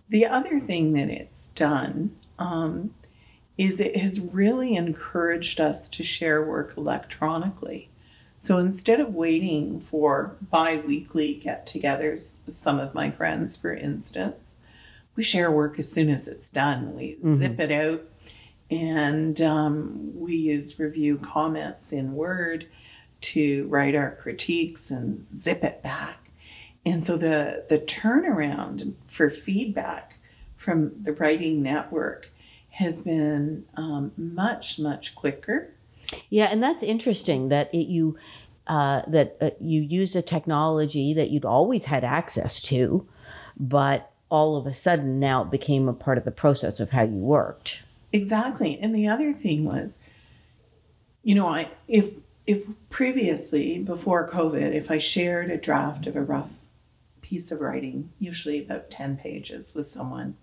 The 0.10 0.26
other 0.26 0.60
thing 0.60 0.94
that 0.94 1.10
it's 1.10 1.48
done 1.50 2.16
um, 2.40 2.94
is 3.58 3.80
it 3.80 3.96
has 3.96 4.20
really 4.20 4.76
encouraged 4.76 5.60
us 5.60 5.90
to 5.90 6.04
share 6.04 6.44
work 6.44 6.76
electronically. 6.78 7.90
So 8.38 8.58
instead 8.58 9.00
of 9.00 9.16
waiting 9.16 9.80
for 9.80 10.38
bi 10.52 10.78
weekly 10.86 11.36
get 11.36 11.66
togethers 11.66 12.46
with 12.46 12.54
some 12.54 12.80
of 12.80 12.94
my 12.94 13.10
friends, 13.10 13.58
for 13.58 13.74
instance, 13.74 14.58
we 15.16 15.24
share 15.24 15.52
work 15.52 15.80
as 15.80 15.92
soon 15.92 16.10
as 16.10 16.28
it's 16.28 16.52
done. 16.52 16.96
We 16.96 17.16
mm-hmm. 17.16 17.34
zip 17.34 17.60
it 17.60 17.72
out 17.72 18.04
and 18.70 19.42
um, 19.42 20.12
we 20.14 20.36
use 20.36 20.80
review 20.80 21.18
comments 21.18 21.92
in 21.92 22.14
Word 22.14 22.68
to 23.20 23.66
write 23.68 23.96
our 23.96 24.16
critiques 24.16 24.92
and 24.92 25.20
zip 25.20 25.64
it 25.64 25.82
back. 25.82 26.32
And 26.86 27.04
so 27.04 27.18
the, 27.18 27.66
the 27.70 27.80
turnaround 27.80 28.94
for 29.08 29.30
feedback 29.30 30.20
from 30.56 30.94
the 31.02 31.14
writing 31.14 31.64
network 31.64 32.32
has 32.78 33.02
been 33.02 33.66
um, 33.76 34.12
much, 34.18 34.80
much 34.80 35.16
quicker 35.16 35.74
yeah, 36.30 36.46
and 36.46 36.62
that's 36.62 36.84
interesting 36.84 37.50
that 37.50 37.74
it, 37.74 37.88
you 37.88 38.18
uh, 38.68 39.02
that 39.08 39.38
uh, 39.42 39.50
you 39.60 39.82
used 39.82 40.16
a 40.16 40.22
technology 40.22 41.14
that 41.14 41.30
you'd 41.30 41.46
always 41.46 41.86
had 41.86 42.04
access 42.04 42.62
to, 42.62 43.08
but 43.58 44.12
all 44.30 44.58
of 44.58 44.68
a 44.68 44.74
sudden 44.74 45.20
now 45.20 45.44
it 45.44 45.52
became 45.52 45.88
a 45.88 45.94
part 45.94 46.18
of 46.18 46.26
the 46.26 46.32
process 46.32 46.80
of 46.80 46.92
how 46.92 47.04
you 47.04 47.16
worked. 47.16 47.82
Exactly, 48.14 48.78
and 48.80 48.94
the 48.94 49.08
other 49.08 49.34
thing 49.34 49.66
was, 49.66 50.00
you 51.24 51.36
know, 51.36 51.48
I 51.48 51.70
if 51.88 52.14
if 52.46 52.66
previously 52.90 53.80
before 53.80 54.30
COVID, 54.30 54.74
if 54.74 54.90
I 54.90 54.98
shared 54.98 55.52
a 55.52 55.58
draft 55.58 56.08
of 56.08 56.16
a 56.16 56.22
rough 56.22 56.60
piece 57.22 57.52
of 57.52 57.60
writing, 57.60 58.12
usually 58.20 58.64
about 58.64 58.90
ten 58.90 59.18
pages, 59.18 59.74
with 59.76 59.88
someone, 59.88 60.36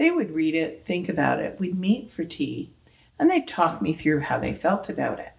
they 0.00 0.10
would 0.10 0.30
read 0.30 0.54
it, 0.54 0.82
think 0.86 1.10
about 1.10 1.40
it. 1.40 1.60
We'd 1.60 1.78
meet 1.78 2.10
for 2.10 2.24
tea 2.24 2.70
and 3.18 3.28
they'd 3.28 3.46
talk 3.46 3.82
me 3.82 3.92
through 3.92 4.20
how 4.20 4.38
they 4.38 4.54
felt 4.54 4.88
about 4.88 5.20
it. 5.20 5.32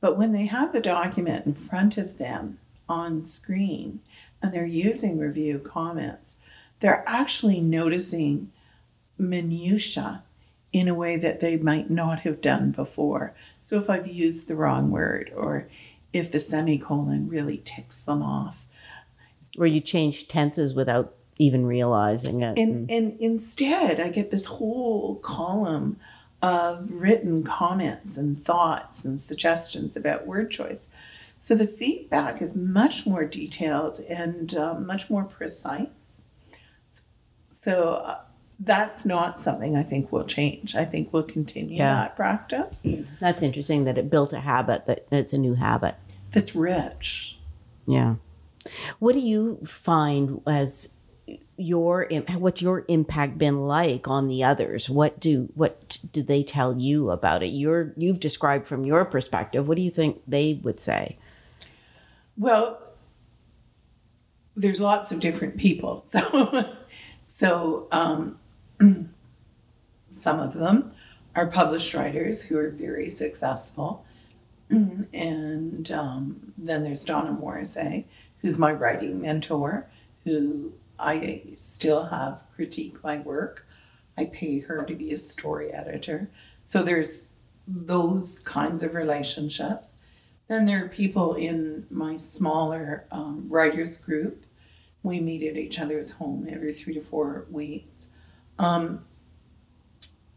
But 0.00 0.16
when 0.16 0.32
they 0.32 0.46
have 0.46 0.72
the 0.72 0.80
document 0.80 1.44
in 1.44 1.52
front 1.52 1.98
of 1.98 2.16
them 2.16 2.58
on 2.88 3.22
screen 3.22 4.00
and 4.42 4.54
they're 4.54 4.64
using 4.64 5.18
review 5.18 5.58
comments, 5.58 6.40
they're 6.80 7.04
actually 7.06 7.60
noticing 7.60 8.50
minutia 9.18 10.22
in 10.72 10.88
a 10.88 10.94
way 10.94 11.18
that 11.18 11.40
they 11.40 11.58
might 11.58 11.90
not 11.90 12.20
have 12.20 12.40
done 12.40 12.70
before. 12.70 13.34
So 13.60 13.76
if 13.76 13.90
I've 13.90 14.06
used 14.06 14.48
the 14.48 14.56
wrong 14.56 14.90
word 14.90 15.30
or 15.36 15.68
if 16.14 16.32
the 16.32 16.40
semicolon 16.40 17.28
really 17.28 17.58
ticks 17.66 18.06
them 18.06 18.22
off. 18.22 18.66
Or 19.58 19.66
you 19.66 19.82
change 19.82 20.26
tenses 20.26 20.72
without 20.72 21.17
even 21.38 21.66
realizing 21.66 22.42
it. 22.42 22.58
And, 22.58 22.90
and 22.90 23.20
instead, 23.20 24.00
I 24.00 24.08
get 24.10 24.30
this 24.30 24.44
whole 24.44 25.16
column 25.16 25.98
of 26.42 26.88
written 26.90 27.42
comments 27.42 28.16
and 28.16 28.42
thoughts 28.44 29.04
and 29.04 29.20
suggestions 29.20 29.96
about 29.96 30.26
word 30.26 30.50
choice. 30.50 30.88
So 31.36 31.54
the 31.54 31.66
feedback 31.66 32.42
is 32.42 32.54
much 32.54 33.06
more 33.06 33.24
detailed 33.24 34.00
and 34.00 34.54
um, 34.56 34.86
much 34.86 35.08
more 35.08 35.24
precise. 35.24 36.26
So 37.50 37.90
uh, 37.90 38.20
that's 38.60 39.04
not 39.04 39.38
something 39.38 39.76
I 39.76 39.84
think 39.84 40.10
will 40.10 40.24
change. 40.24 40.74
I 40.74 40.84
think 40.84 41.12
we'll 41.12 41.22
continue 41.22 41.78
yeah. 41.78 41.94
that 41.94 42.16
practice. 42.16 42.90
That's 43.20 43.42
interesting 43.42 43.84
that 43.84 43.98
it 43.98 44.10
built 44.10 44.32
a 44.32 44.40
habit, 44.40 44.86
that 44.86 45.06
it's 45.12 45.32
a 45.32 45.38
new 45.38 45.54
habit. 45.54 45.94
That's 46.32 46.56
rich. 46.56 47.38
Yeah. 47.86 48.16
What 48.98 49.12
do 49.12 49.20
you 49.20 49.58
find 49.64 50.40
as 50.46 50.88
your 51.58 52.08
what's 52.36 52.62
your 52.62 52.84
impact 52.88 53.36
been 53.36 53.66
like 53.66 54.08
on 54.08 54.28
the 54.28 54.44
others? 54.44 54.88
What 54.88 55.18
do 55.20 55.48
what 55.54 55.98
do 56.12 56.22
they 56.22 56.42
tell 56.42 56.78
you 56.78 57.10
about 57.10 57.42
it? 57.42 57.48
You're 57.48 57.92
you've 57.96 58.20
described 58.20 58.66
from 58.66 58.84
your 58.84 59.04
perspective 59.04 59.66
what 59.66 59.76
do 59.76 59.82
you 59.82 59.90
think 59.90 60.22
they 60.26 60.60
would 60.62 60.80
say? 60.80 61.18
Well 62.36 62.80
there's 64.54 64.80
lots 64.80 65.12
of 65.12 65.20
different 65.20 65.56
people 65.56 66.00
so 66.02 66.64
so 67.26 67.88
um, 67.92 68.38
some 70.10 70.40
of 70.40 70.54
them 70.54 70.92
are 71.36 71.46
published 71.46 71.94
writers 71.94 72.42
who 72.42 72.56
are 72.58 72.70
very 72.70 73.08
successful. 73.10 74.04
And 75.14 75.90
um, 75.90 76.52
then 76.58 76.84
there's 76.84 77.04
donna 77.04 77.32
morrissey 77.32 78.06
who's 78.42 78.58
my 78.58 78.72
writing 78.72 79.20
mentor 79.22 79.86
who 80.24 80.72
I 80.98 81.42
still 81.54 82.02
have 82.02 82.42
critique 82.54 83.02
my 83.02 83.18
work. 83.18 83.66
I 84.16 84.26
pay 84.26 84.58
her 84.60 84.84
to 84.84 84.94
be 84.94 85.12
a 85.12 85.18
story 85.18 85.72
editor. 85.72 86.28
So 86.62 86.82
there's 86.82 87.28
those 87.66 88.40
kinds 88.40 88.82
of 88.82 88.94
relationships. 88.94 89.98
Then 90.48 90.64
there 90.64 90.84
are 90.84 90.88
people 90.88 91.34
in 91.34 91.86
my 91.90 92.16
smaller 92.16 93.04
um, 93.12 93.46
writers 93.48 93.96
group. 93.96 94.44
We 95.02 95.20
meet 95.20 95.42
at 95.42 95.56
each 95.56 95.78
other's 95.78 96.10
home 96.10 96.46
every 96.50 96.72
three 96.72 96.94
to 96.94 97.00
four 97.00 97.46
weeks. 97.50 98.08
Um, 98.58 99.04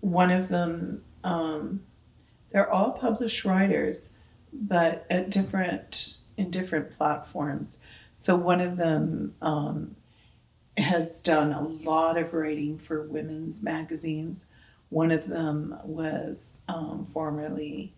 one 0.01 0.31
of 0.31 0.49
them, 0.49 1.03
um, 1.23 1.81
they're 2.51 2.69
all 2.69 2.91
published 2.91 3.45
writers, 3.45 4.11
but 4.53 5.05
at 5.09 5.29
different 5.29 6.17
in 6.37 6.51
different 6.51 6.91
platforms. 6.91 7.79
So 8.17 8.35
one 8.35 8.61
of 8.61 8.77
them 8.77 9.33
um, 9.41 9.95
has 10.77 11.21
done 11.21 11.51
a 11.51 11.63
lot 11.63 12.17
of 12.17 12.33
writing 12.33 12.77
for 12.77 13.03
women's 13.03 13.63
magazines. 13.63 14.47
One 14.89 15.11
of 15.11 15.27
them 15.27 15.77
was 15.83 16.61
um, 16.67 17.05
formerly 17.05 17.93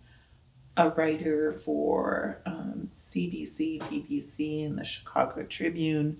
a 0.77 0.89
writer 0.89 1.51
for 1.51 2.41
um, 2.45 2.85
CBC, 2.95 3.79
BBC, 3.81 4.65
and 4.65 4.77
the 4.77 4.83
Chicago 4.83 5.43
Tribune. 5.43 6.17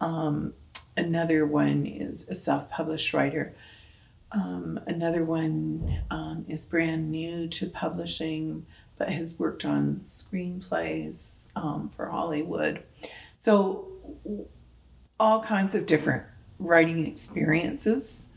Um, 0.00 0.54
another 0.96 1.46
one 1.46 1.86
is 1.86 2.26
a 2.28 2.34
self 2.34 2.70
published 2.70 3.12
writer. 3.12 3.54
Um, 4.30 4.78
another 4.86 5.24
one 5.24 6.02
um, 6.10 6.44
is 6.48 6.66
brand 6.66 7.10
new 7.10 7.48
to 7.48 7.66
publishing, 7.66 8.66
but 8.98 9.08
has 9.08 9.38
worked 9.38 9.64
on 9.64 9.96
screenplays 9.96 11.50
um, 11.56 11.88
for 11.88 12.06
Hollywood. 12.06 12.82
So 13.36 13.88
all 15.20 15.42
kinds 15.42 15.74
of 15.74 15.86
different 15.86 16.24
writing 16.58 17.06
experiences. 17.06 18.28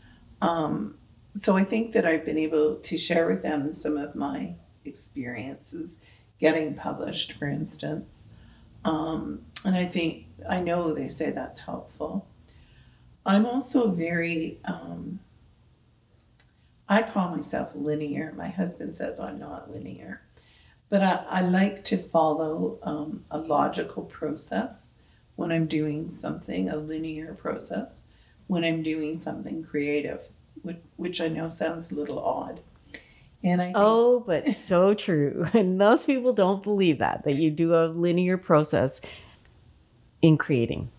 Um, 0.42 0.98
so 1.38 1.56
I 1.56 1.64
think 1.64 1.92
that 1.94 2.06
I've 2.06 2.26
been 2.26 2.38
able 2.38 2.76
to 2.76 2.98
share 2.98 3.28
with 3.28 3.44
them 3.44 3.72
some 3.74 3.98
of 3.98 4.16
my 4.16 4.56
experiences 4.86 6.00
getting 6.40 6.74
published, 6.76 7.34
for 7.34 7.48
instance. 7.48 8.34
Um, 8.84 9.46
and 9.64 9.76
I 9.76 9.86
think, 9.86 10.26
I 10.50 10.60
know 10.60 10.92
they 10.92 11.08
say 11.08 11.32
that's 11.32 11.60
helpful. 11.60 12.28
I'm 13.26 13.46
also 13.46 13.92
very, 13.92 14.60
um, 14.66 15.20
I 16.90 17.04
call 17.04 17.30
myself 17.30 17.72
linear. 17.76 18.34
My 18.36 18.48
husband 18.48 18.96
says 18.96 19.20
I'm 19.20 19.40
not 19.40 19.72
linear. 19.72 20.22
But 20.90 21.04
I, 21.04 21.24
I 21.30 21.42
like 21.42 21.84
to 21.86 21.98
follow 21.98 22.80
um, 22.84 23.24
a 23.32 23.38
logical 23.38 24.04
process 24.04 25.00
when 25.36 25.52
I'm 25.52 25.66
doing 25.66 26.10
something, 26.10 26.70
a 26.70 26.78
linear 26.78 27.34
process, 27.34 28.06
when 28.48 28.64
I'm 28.64 28.84
doing 28.84 29.18
something 29.18 29.64
creative, 29.64 30.28
which, 30.62 30.78
which 30.98 31.22
I 31.22 31.28
know 31.28 31.50
sounds 31.50 31.92
a 31.92 31.96
little 31.96 32.20
odd. 32.20 32.62
And 33.44 33.62
I 33.62 33.66
think, 33.66 33.78
oh, 33.78 34.20
but 34.20 34.50
so 34.52 34.94
true. 34.94 35.48
And 35.54 35.78
most 35.78 36.06
people 36.06 36.34
don't 36.34 36.62
believe 36.62 37.00
that 37.00 37.24
that 37.24 37.34
you 37.34 37.50
do 37.50 37.74
a 37.74 37.88
linear 37.88 38.38
process 38.38 39.02
in 40.22 40.38
creating. 40.38 40.92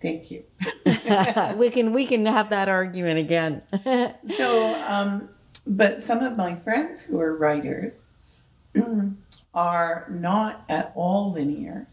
Thank 0.00 0.30
you. 0.30 0.44
we 1.56 1.70
can 1.70 1.92
we 1.92 2.06
can 2.06 2.26
have 2.26 2.50
that 2.50 2.68
argument 2.68 3.18
again. 3.18 3.62
so, 4.36 4.84
um, 4.86 5.28
but 5.66 6.00
some 6.02 6.20
of 6.20 6.36
my 6.36 6.54
friends 6.54 7.02
who 7.02 7.18
are 7.18 7.36
writers 7.36 8.14
are 9.54 10.06
not 10.10 10.64
at 10.68 10.92
all 10.94 11.32
linear 11.32 11.88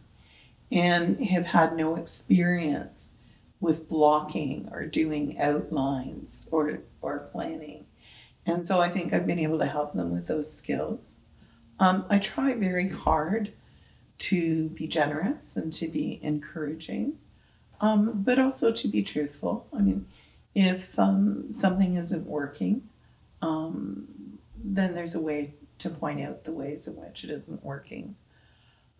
and 0.72 1.20
have 1.26 1.46
had 1.46 1.76
no 1.76 1.96
experience 1.96 3.16
with 3.60 3.88
blocking 3.88 4.70
or 4.72 4.86
doing 4.86 5.38
outlines 5.40 6.48
or 6.52 6.80
or 7.02 7.20
planning. 7.32 7.86
And 8.46 8.66
so 8.66 8.80
I 8.80 8.90
think 8.90 9.14
I've 9.14 9.28
been 9.28 9.40
able 9.40 9.60
to 9.60 9.66
help 9.66 9.94
them 9.94 10.12
with 10.12 10.28
those 10.28 10.52
skills. 10.52 11.22
Um, 11.80 12.06
I 12.10 12.18
try 12.18 12.54
very 12.56 12.88
hard 12.88 13.54
to 14.20 14.70
be 14.70 14.88
generous 14.88 15.58
and 15.58 15.72
to 15.74 15.88
be 15.88 16.20
encouraging, 16.22 17.18
um, 17.82 18.22
but 18.24 18.40
also 18.40 18.72
to 18.72 18.88
be 18.88 19.02
truthful. 19.02 19.68
I 19.74 19.82
mean, 19.82 20.06
if 20.54 20.98
um, 21.00 21.52
something 21.52 21.96
isn't 21.96 22.26
working, 22.26 22.88
um, 23.42 24.08
then 24.64 24.94
there's 24.94 25.16
a 25.16 25.22
way 25.22 25.54
to 25.80 25.90
point 25.90 26.22
out 26.22 26.44
the 26.44 26.52
ways 26.52 26.88
in 26.88 26.96
which 26.96 27.24
it 27.24 27.32
isn't 27.32 27.64
working. 27.64 28.16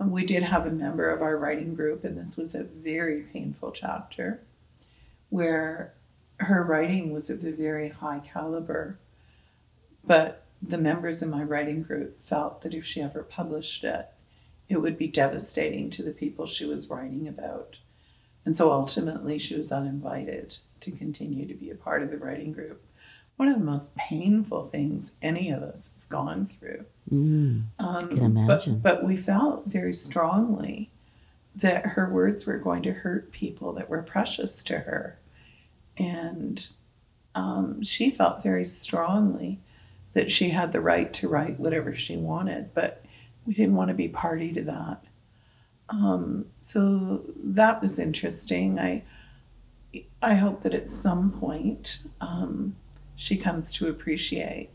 We 0.06 0.26
did 0.26 0.44
have 0.44 0.66
a 0.66 0.72
member 0.72 1.10
of 1.10 1.22
our 1.22 1.38
writing 1.38 1.76
group, 1.76 2.04
and 2.04 2.18
this 2.18 2.36
was 2.36 2.56
a 2.56 2.64
very 2.64 3.22
painful 3.22 3.72
chapter 3.72 4.42
where 5.30 5.94
her 6.38 6.64
writing 6.64 7.14
was 7.14 7.30
of 7.30 7.44
a 7.44 7.52
very 7.52 7.90
high 7.90 8.20
caliber, 8.20 8.98
but 10.04 10.44
the 10.62 10.78
members 10.78 11.22
in 11.22 11.30
my 11.30 11.44
writing 11.44 11.84
group 11.84 12.22
felt 12.22 12.62
that 12.62 12.74
if 12.74 12.86
she 12.86 13.02
ever 13.02 13.24
published 13.24 13.84
it, 13.84 14.10
it 14.70 14.78
would 14.78 14.98
be 14.98 15.08
devastating 15.08 15.90
to 15.90 16.04
the 16.04 16.12
people 16.12 16.46
she 16.46 16.66
was 16.66 16.90
writing 16.90 17.28
about. 17.28 17.78
And 18.46 18.56
so 18.56 18.72
ultimately, 18.72 19.38
she 19.38 19.56
was 19.56 19.72
uninvited 19.72 20.58
to 20.80 20.92
continue 20.92 21.46
to 21.46 21.54
be 21.54 21.70
a 21.70 21.76
part 21.76 22.02
of 22.02 22.10
the 22.10 22.18
writing 22.18 22.54
group. 22.54 22.84
One 23.38 23.48
of 23.48 23.58
the 23.58 23.66
most 23.66 23.96
painful 23.96 24.68
things 24.68 25.14
any 25.22 25.50
of 25.50 25.64
us 25.64 25.92
has 25.92 26.06
gone 26.06 26.46
through. 26.46 26.86
Mm. 27.10 27.64
Um, 27.80 28.10
can 28.10 28.24
imagine. 28.24 28.80
But, 28.80 28.98
but 28.98 29.04
we 29.06 29.18
felt 29.18 29.66
very 29.66 29.94
strongly 29.94 30.92
that 31.56 31.86
her 31.86 32.10
words 32.10 32.46
were 32.46 32.58
going 32.58 32.84
to 32.84 32.92
hurt 32.92 33.32
people 33.32 33.74
that 33.74 33.90
were 33.90 34.04
precious 34.04 34.62
to 34.64 34.80
her. 34.80 35.18
And 35.98 36.66
um, 37.36 37.82
she 37.82 38.10
felt 38.10 38.44
very 38.44 38.64
strongly 38.64 39.60
that 40.14 40.30
she 40.30 40.50
had 40.50 40.72
the 40.72 40.82
right 40.82 41.12
to 41.14 41.28
write 41.28 41.60
whatever 41.60 41.94
she 41.94 42.18
wanted, 42.18 42.74
but 42.74 43.04
we 43.46 43.54
didn't 43.54 43.76
want 43.76 43.90
to 43.90 43.96
be 43.96 44.08
party 44.08 44.54
to 44.54 44.64
that. 44.64 45.04
Um, 45.90 46.46
so 46.60 47.24
that 47.44 47.82
was 47.82 48.00
interesting. 48.00 48.80
I 48.80 49.04
I 50.22 50.36
hope 50.36 50.64
that 50.64 50.74
at 50.74 50.90
some 50.90 51.32
point 51.32 52.00
um, 52.22 52.76
she 53.22 53.38
comes 53.38 53.72
to 53.72 53.88
appreciate 53.88 54.72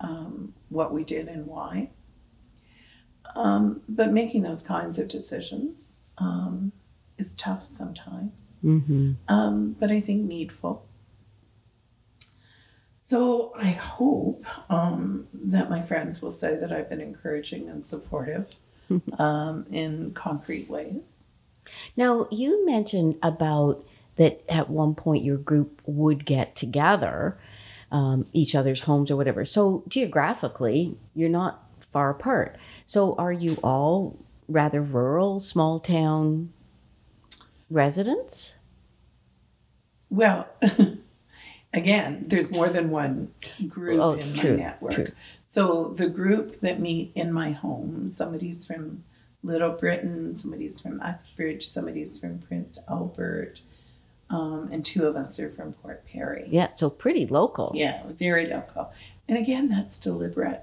um, 0.00 0.52
what 0.70 0.92
we 0.92 1.04
did 1.04 1.28
and 1.28 1.46
why. 1.46 1.88
Um, 3.36 3.80
but 3.88 4.10
making 4.10 4.42
those 4.42 4.60
kinds 4.60 4.98
of 4.98 5.06
decisions 5.06 6.02
um, 6.18 6.72
is 7.16 7.36
tough 7.36 7.64
sometimes, 7.64 8.58
hmm 8.60 9.12
um, 9.28 9.76
but 9.78 9.92
I 9.92 10.00
think 10.00 10.26
needful. 10.26 10.84
So 12.96 13.52
I 13.56 13.68
hope 13.68 14.44
um, 14.68 15.28
that 15.32 15.70
my 15.70 15.80
friends 15.80 16.20
will 16.20 16.32
say 16.32 16.56
that 16.56 16.72
I've 16.72 16.90
been 16.90 17.00
encouraging 17.00 17.68
and 17.68 17.84
supportive 17.84 18.52
um, 19.20 19.64
in 19.70 20.10
concrete 20.14 20.68
ways. 20.68 21.28
Now, 21.96 22.26
you 22.32 22.66
mentioned 22.66 23.14
about 23.22 23.84
that 24.16 24.42
at 24.48 24.68
one 24.68 24.94
point 24.94 25.24
your 25.24 25.38
group 25.38 25.80
would 25.86 26.26
get 26.26 26.54
together, 26.56 27.38
um, 27.90 28.26
each 28.32 28.54
other's 28.54 28.80
homes 28.80 29.10
or 29.10 29.16
whatever. 29.16 29.44
So, 29.44 29.82
geographically, 29.88 30.96
you're 31.14 31.28
not 31.28 31.64
far 31.80 32.10
apart. 32.10 32.56
So, 32.86 33.14
are 33.16 33.32
you 33.32 33.56
all 33.62 34.16
rather 34.48 34.82
rural, 34.82 35.40
small 35.40 35.78
town 35.80 36.52
residents? 37.70 38.54
Well, 40.10 40.48
again, 41.74 42.24
there's 42.26 42.50
more 42.50 42.68
than 42.68 42.90
one 42.90 43.32
group 43.68 44.00
Oh, 44.00 44.12
in 44.14 44.34
true, 44.34 44.50
my 44.50 44.56
network. 44.56 44.94
true. 44.94 45.06
So 45.44 45.88
the 45.96 46.08
group 46.08 46.60
that 46.60 46.80
meet 46.80 47.12
in 47.14 47.32
my 47.32 47.50
home, 47.50 48.08
somebody's 48.08 48.64
from 48.64 49.04
Little 49.42 49.70
Britain, 49.72 50.34
somebody's 50.34 50.80
from 50.80 51.00
Uxbridge, 51.00 51.64
somebody's 51.66 52.18
from 52.18 52.38
Prince 52.40 52.78
Albert, 52.88 53.60
um, 54.30 54.68
and 54.72 54.84
two 54.84 55.06
of 55.06 55.16
us 55.16 55.38
are 55.38 55.50
from 55.50 55.72
Port 55.74 56.06
Perry. 56.06 56.44
Yeah, 56.48 56.72
so 56.74 56.88
pretty 56.88 57.26
local. 57.26 57.72
Yeah, 57.74 58.02
very 58.18 58.46
local. 58.46 58.92
And 59.28 59.36
again, 59.38 59.68
that's 59.68 59.98
deliberate 59.98 60.62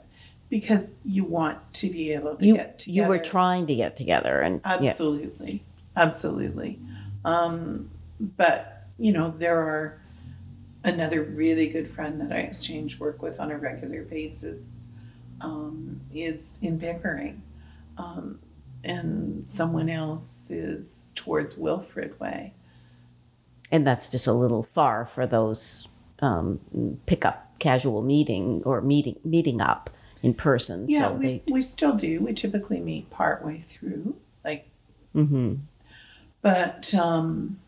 because 0.50 0.96
you 1.04 1.24
want 1.26 1.58
to 1.74 1.90
be 1.90 2.14
able 2.14 2.36
to 2.38 2.46
You, 2.46 2.56
get 2.56 2.80
together. 2.80 2.96
you 2.96 3.08
were 3.10 3.20
trying 3.24 3.68
to 3.68 3.76
get 3.76 3.96
together 3.96 4.42
and 4.42 4.62
yes. 4.82 4.88
Absolutely. 5.00 5.64
Absolutely. 5.96 6.80
Um, 7.26 7.90
but, 8.38 8.88
you 8.98 9.12
know, 9.12 9.34
there 9.38 9.60
are 9.60 10.02
another 10.84 11.24
really 11.24 11.68
good 11.68 11.90
friend 11.90 12.22
that 12.22 12.32
I 12.32 12.38
exchange 12.38 13.00
work 13.00 13.22
with 13.22 13.40
on 13.40 13.52
a 13.52 13.58
regular 13.58 14.04
basis 14.04 14.88
um, 15.42 16.00
is 16.14 16.60
in 16.62 16.80
Pickering. 16.80 17.42
Um, 17.98 18.40
and 18.84 19.50
someone 19.50 19.90
else 19.90 20.50
is 20.50 21.12
towards 21.16 21.58
Wilfred 21.58 22.18
Way. 22.20 22.54
And 23.72 23.86
that's 23.86 24.10
just 24.10 24.28
a 24.28 24.34
little 24.34 24.64
far 24.64 25.06
for 25.06 25.28
those 25.28 25.88
um, 26.20 26.60
pickup 27.06 27.44
casual 27.60 28.02
meeting 28.02 28.62
or 28.66 28.82
meeting 28.82 29.20
meeting 29.24 29.62
up 29.62 29.90
in 30.24 30.34
person. 30.34 30.86
Yeah, 30.88 31.10
so 31.10 31.14
we, 31.14 31.28
they, 31.28 31.44
we 31.48 31.62
still 31.62 31.94
do. 31.94 32.22
We 32.22 32.34
typically 32.34 32.80
meet 32.80 33.10
partway 33.10 33.58
through. 33.58 34.16
Like, 34.44 34.70
hmm 35.14 35.56
but, 36.42 36.94
um, 36.94 37.60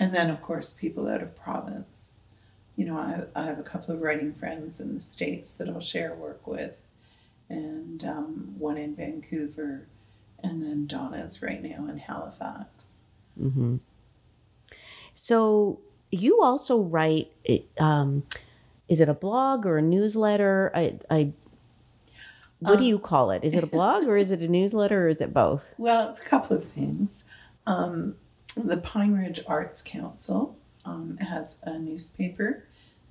and 0.00 0.12
then 0.12 0.30
of 0.30 0.42
course, 0.42 0.72
people 0.72 1.08
out 1.08 1.22
of 1.22 1.36
province. 1.36 2.28
You 2.74 2.86
know, 2.86 2.96
I, 2.98 3.24
I 3.34 3.44
have 3.44 3.58
a 3.58 3.62
couple 3.62 3.94
of 3.94 4.02
writing 4.02 4.32
friends 4.32 4.80
in 4.80 4.94
the 4.94 5.00
States 5.00 5.54
that 5.54 5.68
I'll 5.68 5.80
share 5.80 6.14
work 6.14 6.46
with, 6.46 6.74
and 7.48 8.02
um, 8.04 8.54
one 8.58 8.76
in 8.76 8.96
Vancouver, 8.96 9.86
and 10.42 10.62
then 10.62 10.86
Donna's 10.86 11.42
right 11.42 11.62
now 11.62 11.86
in 11.88 11.98
Halifax. 11.98 13.02
hmm 13.38 13.76
So 15.26 15.80
you 16.12 16.40
also 16.40 16.78
write, 16.78 17.32
um, 17.80 18.22
is 18.88 19.00
it 19.00 19.08
a 19.08 19.14
blog 19.14 19.66
or 19.66 19.78
a 19.78 19.82
newsletter? 19.82 20.70
I, 20.72 21.00
I 21.10 21.32
what 22.60 22.74
Um, 22.74 22.78
do 22.78 22.84
you 22.84 23.00
call 23.00 23.32
it? 23.32 23.42
Is 23.42 23.56
it 23.56 23.64
a 23.64 23.66
blog 23.66 24.04
or 24.04 24.16
is 24.16 24.30
it 24.30 24.40
a 24.40 24.46
newsletter 24.46 25.06
or 25.06 25.08
is 25.08 25.20
it 25.20 25.34
both? 25.34 25.68
Well, 25.78 26.08
it's 26.08 26.20
a 26.20 26.24
couple 26.24 26.56
of 26.56 26.64
things. 26.64 27.24
Um, 27.66 28.14
the 28.56 28.76
Pine 28.76 29.14
Ridge 29.14 29.40
Arts 29.48 29.82
Council 29.82 30.56
um, 30.84 31.18
has 31.18 31.56
a 31.64 31.76
newspaper 31.76 32.62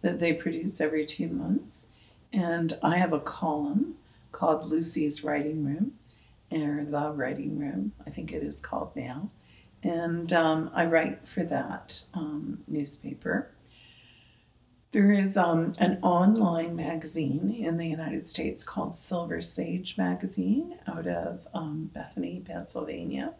that 0.01 0.21
they 0.21 0.31
produce 0.31 0.79
every 0.79 1.05
two 1.05 1.27
months, 1.27 1.87
and 2.31 2.77
I 2.81 2.95
have 2.95 3.11
a 3.11 3.19
column 3.19 3.95
called 4.31 4.63
Lucy's 4.63 5.25
Writing 5.25 5.65
Room, 5.65 5.91
or 6.49 6.85
The 6.85 7.11
Writing 7.13 7.59
Room, 7.59 7.91
I 8.07 8.09
think 8.09 8.31
it 8.31 8.41
is 8.41 8.61
called 8.61 8.95
now. 8.95 9.27
And 9.85 10.33
um, 10.33 10.71
I 10.73 10.87
write 10.87 11.27
for 11.27 11.43
that 11.43 12.01
um, 12.15 12.57
newspaper. 12.67 13.51
There 14.89 15.11
is 15.11 15.37
um, 15.37 15.73
an 15.77 15.99
online 16.01 16.75
magazine 16.75 17.51
in 17.51 17.77
the 17.77 17.85
United 17.85 18.27
States 18.27 18.63
called 18.63 18.95
Silver 18.95 19.41
Sage 19.41 19.95
Magazine 19.95 20.79
out 20.87 21.05
of 21.05 21.47
um, 21.53 21.91
Bethany, 21.93 22.41
Pennsylvania. 22.43 23.35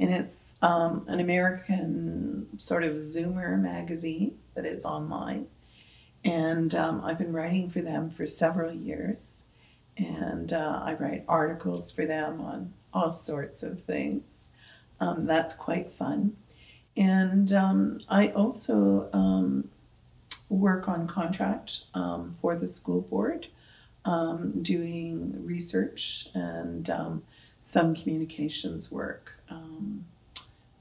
And 0.00 0.10
it's 0.10 0.56
um, 0.62 1.04
an 1.06 1.20
American 1.20 2.48
sort 2.58 2.82
of 2.82 2.96
Zoomer 2.96 3.56
magazine, 3.60 4.36
but 4.56 4.64
it's 4.64 4.84
online. 4.84 5.46
And 6.24 6.74
um, 6.74 7.02
I've 7.04 7.18
been 7.18 7.32
writing 7.32 7.70
for 7.70 7.82
them 7.82 8.10
for 8.10 8.26
several 8.26 8.74
years. 8.74 9.44
And 9.96 10.52
uh, 10.52 10.80
I 10.82 10.94
write 10.94 11.24
articles 11.28 11.92
for 11.92 12.04
them 12.04 12.40
on 12.40 12.72
all 12.92 13.10
sorts 13.10 13.62
of 13.62 13.84
things. 13.84 14.47
Um, 15.00 15.24
that's 15.24 15.54
quite 15.54 15.92
fun. 15.92 16.36
And 16.96 17.52
um, 17.52 18.00
I 18.08 18.28
also 18.28 19.08
um, 19.12 19.68
work 20.48 20.88
on 20.88 21.06
contract 21.06 21.84
um, 21.94 22.36
for 22.40 22.56
the 22.56 22.66
school 22.66 23.02
board, 23.02 23.46
um, 24.04 24.62
doing 24.62 25.44
research 25.44 26.28
and 26.34 26.90
um, 26.90 27.22
some 27.60 27.94
communications 27.94 28.90
work 28.90 29.34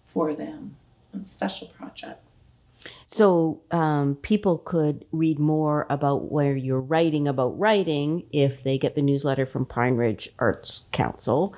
for 0.08 0.34
them 0.34 0.76
on 1.14 1.24
special 1.24 1.68
projects. 1.68 2.66
So 3.08 3.62
um, 3.72 4.16
people 4.16 4.58
could 4.58 5.06
read 5.12 5.40
more 5.40 5.86
about 5.90 6.32
where 6.32 6.56
you're 6.56 6.82
writing 6.82 7.28
about 7.28 7.58
writing 7.60 8.24
if 8.32 8.64
they 8.64 8.78
get 8.78 8.96
the 8.96 9.02
newsletter 9.02 9.46
from 9.46 9.66
Pine 9.66 9.96
Ridge 9.96 10.30
Arts 10.40 10.86
Council, 10.92 11.54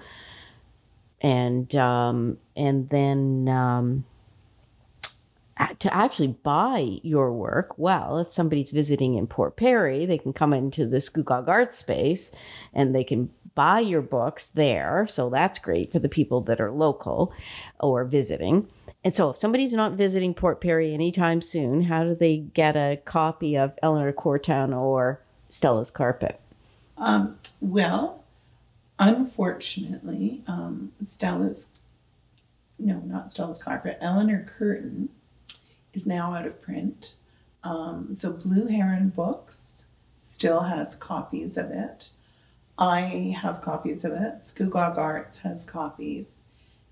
and 1.22 1.74
um, 1.76 2.38
and 2.56 2.90
then 2.90 3.48
um, 3.50 4.06
to 5.80 5.94
actually 5.94 6.28
buy 6.28 7.00
your 7.04 7.34
work. 7.34 7.78
Well, 7.78 8.20
if 8.20 8.34
somebody's 8.34 8.72
visiting 8.72 9.16
in 9.16 9.28
Port 9.28 9.58
Perry, 9.58 10.06
they 10.06 10.18
can 10.18 10.34
come 10.34 10.54
into 10.54 10.86
the 10.86 10.98
Scugog 10.98 11.48
Art 11.48 11.74
Space, 11.74 12.32
and 12.74 12.96
they 12.96 13.04
can 13.04 13.30
buy 13.56 13.80
your 13.80 14.02
books 14.02 14.48
there. 14.50 15.06
So 15.08 15.30
that's 15.30 15.60
great 15.60 15.92
for 15.92 16.00
the 16.00 16.10
people 16.10 16.42
that 16.42 16.62
are 16.62 16.72
local 16.72 17.34
or 17.80 18.06
visiting. 18.06 18.68
And 19.04 19.16
so, 19.16 19.30
if 19.30 19.38
somebody's 19.38 19.74
not 19.74 19.94
visiting 19.94 20.34
Port 20.34 20.60
Perry 20.62 20.94
anytime 20.94 21.42
soon, 21.42 21.82
how 21.82 22.04
do 22.04 22.16
they 22.16 22.38
get 22.38 22.76
a 22.76 23.00
copy 23.06 23.58
of 23.58 23.74
Eleanor 23.82 24.12
Courtown 24.12 24.76
or 24.76 25.22
Stella's 25.48 25.90
Carpet? 25.90 26.40
Um, 26.98 27.38
well, 27.62 28.19
unfortunately, 29.00 30.44
um, 30.48 30.92
Stella's, 31.02 31.74
no, 32.78 33.00
not 33.00 33.30
Stella's 33.30 33.58
Carpet, 33.58 33.98
Eleanor 34.02 34.46
Courtown 34.58 35.10
is 35.94 36.06
now 36.06 36.34
out 36.34 36.46
of 36.46 36.62
print. 36.62 37.16
Um, 37.64 38.14
so 38.14 38.32
Blue 38.32 38.68
Heron 38.68 39.10
Books 39.10 39.86
still 40.18 40.62
has 40.62 40.96
copies 40.96 41.58
of 41.58 41.72
it. 41.72 42.12
I 42.78 43.36
have 43.42 43.62
copies 43.62 44.06
of 44.06 44.14
it. 44.14 44.42
Scugog 44.42 44.98
Arts 44.98 45.38
has 45.40 45.66
copies. 45.66 46.44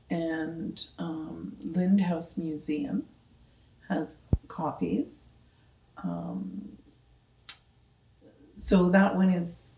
And 0.09 0.85
um, 0.99 1.55
Lindhouse 1.63 2.37
Museum 2.37 3.05
has 3.89 4.23
copies. 4.47 5.25
Um, 6.03 6.77
so 8.57 8.89
that 8.89 9.15
one 9.15 9.29
is 9.29 9.76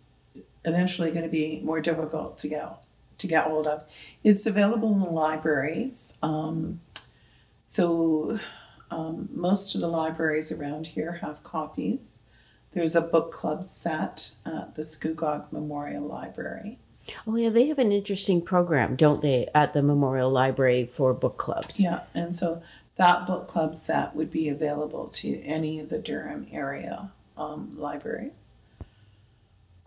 eventually 0.66 1.12
going 1.12 1.24
to 1.24 1.30
be 1.30 1.62
more 1.64 1.82
difficult 1.82 2.38
to 2.40 2.48
get 2.48 2.86
to 3.18 3.28
get 3.28 3.46
hold 3.46 3.68
of. 3.68 3.84
It's 4.24 4.46
available 4.46 4.94
in 4.94 5.02
the 5.02 5.10
libraries. 5.10 6.18
Um, 6.24 6.80
so 7.66 8.40
um, 8.92 9.30
most 9.34 9.76
of 9.76 9.82
the 9.82 9.88
libraries 9.88 10.52
around 10.52 10.88
here 10.88 11.14
have 11.22 11.44
copies. 11.44 12.24
There's 12.72 12.96
a 12.96 13.02
book 13.02 13.32
club 13.32 13.64
set 13.64 14.32
at 14.46 14.76
the 14.76 14.84
Scugog 14.84 15.52
Memorial 15.52 16.04
Library. 16.04 16.80
Oh, 17.28 17.36
yeah, 17.36 17.50
they 17.50 17.68
have 17.68 17.80
an 17.80 17.92
interesting 17.92 18.42
program, 18.42 18.96
don't 18.96 19.22
they, 19.22 19.48
at 19.56 19.74
the 19.74 19.82
Memorial 19.82 20.30
Library 20.30 20.86
for 20.86 21.14
book 21.14 21.38
clubs? 21.38 21.80
Yeah, 21.80 22.02
and 22.14 22.36
so 22.36 22.62
that 22.98 23.26
book 23.26 23.48
club 23.48 23.74
set 23.74 24.16
would 24.16 24.30
be 24.30 24.50
available 24.50 25.08
to 25.08 25.42
any 25.42 25.80
of 25.80 25.90
the 25.90 25.98
Durham 25.98 26.46
area 26.52 27.12
um, 27.38 27.76
libraries. 27.78 28.56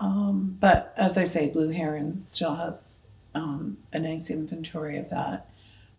Um, 0.03 0.57
but 0.59 0.93
as 0.97 1.17
I 1.17 1.25
say, 1.25 1.49
Blue 1.49 1.69
Heron 1.69 2.25
still 2.25 2.57
has 2.57 3.05
um, 3.37 3.79
a 3.93 4.01
nice 4.01 4.31
inventory 4.31 4.99
of 4.99 5.09
that. 5.11 5.49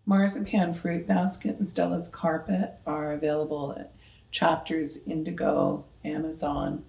Marzipan 0.04 0.74
Fruit 0.74 1.06
Basket 1.06 1.58
and 1.58 1.66
Stella's 1.66 2.08
Carpet 2.08 2.74
are 2.86 3.12
available 3.12 3.74
at 3.78 3.94
Chapters 4.30 4.98
Indigo, 5.06 5.86
Amazon, 6.04 6.84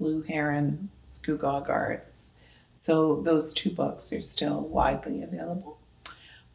Blue 0.00 0.22
Heron, 0.22 0.90
Scugog 1.06 1.68
Arts. 1.68 2.32
So 2.76 3.20
those 3.22 3.54
two 3.54 3.70
books 3.70 4.12
are 4.12 4.20
still 4.20 4.62
widely 4.62 5.22
available. 5.22 5.78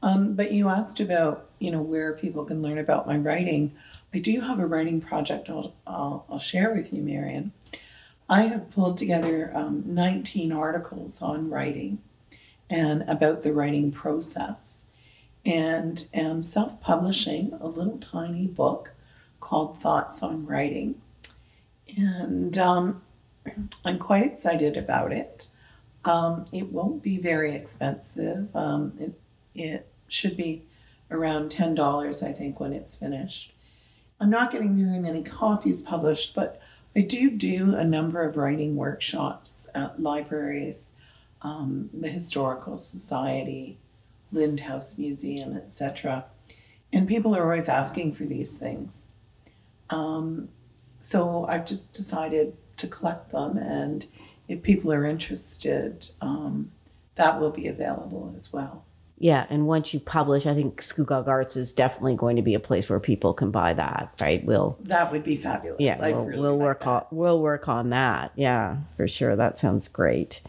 Um, 0.02 0.34
but 0.34 0.52
you 0.52 0.68
asked 0.68 1.00
about, 1.00 1.50
you 1.60 1.72
know, 1.72 1.82
where 1.82 2.14
people 2.14 2.44
can 2.44 2.62
learn 2.62 2.78
about 2.78 3.08
my 3.08 3.18
writing. 3.18 3.74
I 4.14 4.20
do 4.20 4.42
have 4.42 4.60
a 4.60 4.68
writing 4.68 5.00
project 5.00 5.50
I'll, 5.50 5.74
I'll, 5.88 6.26
I'll 6.30 6.40
share 6.40 6.74
with 6.74 6.92
you, 6.92 7.02
Marion. 7.02 7.54
I 8.30 8.44
have 8.44 8.72
pulled 8.72 8.98
together 8.98 9.52
um, 9.54 9.84
19 9.86 10.52
articles 10.52 11.22
on 11.22 11.50
writing 11.50 12.02
and 12.70 13.04
about 13.08 13.44
the 13.44 13.54
writing 13.54 13.92
process 13.92 14.86
and 15.46 16.08
am 16.14 16.42
self 16.42 16.80
publishing 16.80 17.54
a 17.60 17.68
little 17.68 17.98
tiny 17.98 18.48
book 18.48 18.94
called 19.40 19.78
Thoughts 19.78 20.24
on 20.24 20.46
Writing. 20.46 21.02
And 21.98 22.58
um, 22.58 23.02
I'm 23.86 24.00
quite 24.00 24.24
excited 24.26 24.78
about 24.78 25.12
it. 25.12 25.48
Um, 26.06 26.46
it 26.52 26.72
won't 26.72 27.04
be 27.04 27.18
very 27.18 27.54
expensive. 27.54 28.54
Um, 28.56 28.94
it, 29.00 29.20
it 29.54 29.88
should 30.08 30.38
be 30.38 30.64
around 31.12 31.52
$10, 31.52 32.24
I 32.28 32.32
think, 32.32 32.60
when 32.60 32.74
it's 32.74 32.96
finished. 32.96 33.54
I'm 34.20 34.30
not 34.30 34.52
getting 34.52 34.76
very 34.78 35.00
many 35.00 35.22
copies 35.22 35.82
published, 35.82 36.34
but 36.34 36.62
I 36.96 37.02
do 37.02 37.32
do 37.32 37.76
a 37.76 37.84
number 37.84 38.22
of 38.22 38.38
writing 38.38 38.76
workshops 38.76 39.68
at 39.74 40.02
libraries, 40.02 40.94
um, 41.42 41.90
the 41.94 42.08
Historical 42.08 42.78
Society, 42.78 43.80
Lindhouse 44.32 44.98
Museum, 44.98 45.56
etc. 45.56 46.26
And 46.92 47.08
people 47.08 47.36
are 47.36 47.44
always 47.44 47.70
asking 47.70 48.14
for 48.14 48.26
these 48.26 48.58
things. 48.58 49.14
Um, 49.90 50.50
so 51.00 51.46
I've 51.48 51.66
just 51.66 51.94
decided 51.94 52.56
to 52.78 52.88
collect 52.88 53.32
them, 53.32 53.58
and 53.58 54.06
if 54.48 54.62
people 54.62 54.94
are 54.94 55.06
interested, 55.06 56.10
um, 56.22 56.72
that 57.16 57.40
will 57.40 57.52
be 57.52 57.68
available 57.68 58.34
as 58.36 58.54
well. 58.54 58.86
Yeah, 59.24 59.46
and 59.50 59.68
once 59.68 59.94
you 59.94 60.02
publish, 60.02 60.46
I 60.46 60.54
think 60.54 60.82
Scugog 60.82 61.30
Arts 61.30 61.56
is 61.56 61.72
definitely 61.72 62.16
going 62.16 62.36
to 62.36 62.42
be 62.42 62.56
a 62.56 62.60
place 62.60 62.90
where 62.90 63.00
people 63.00 63.34
can 63.34 63.52
buy 63.52 63.74
that, 63.74 64.12
right? 64.20 64.44
We'll 64.44 64.78
That 64.82 65.14
would 65.14 65.24
be 65.24 65.38
fabulous. 65.38 65.80
yeah, 65.80 65.98
we'll, 65.98 66.26
really 66.26 66.42
we'll 66.42 66.58
like 66.58 66.66
work 66.66 66.80
that. 66.82 66.90
on 66.90 67.06
we'll 67.12 67.40
work 67.40 67.70
on 67.70 67.90
that. 67.92 68.34
Yeah, 68.36 68.76
for 68.98 69.08
sure. 69.08 69.38
That 69.38 69.58
sounds 69.58 69.88
great. 69.88 70.42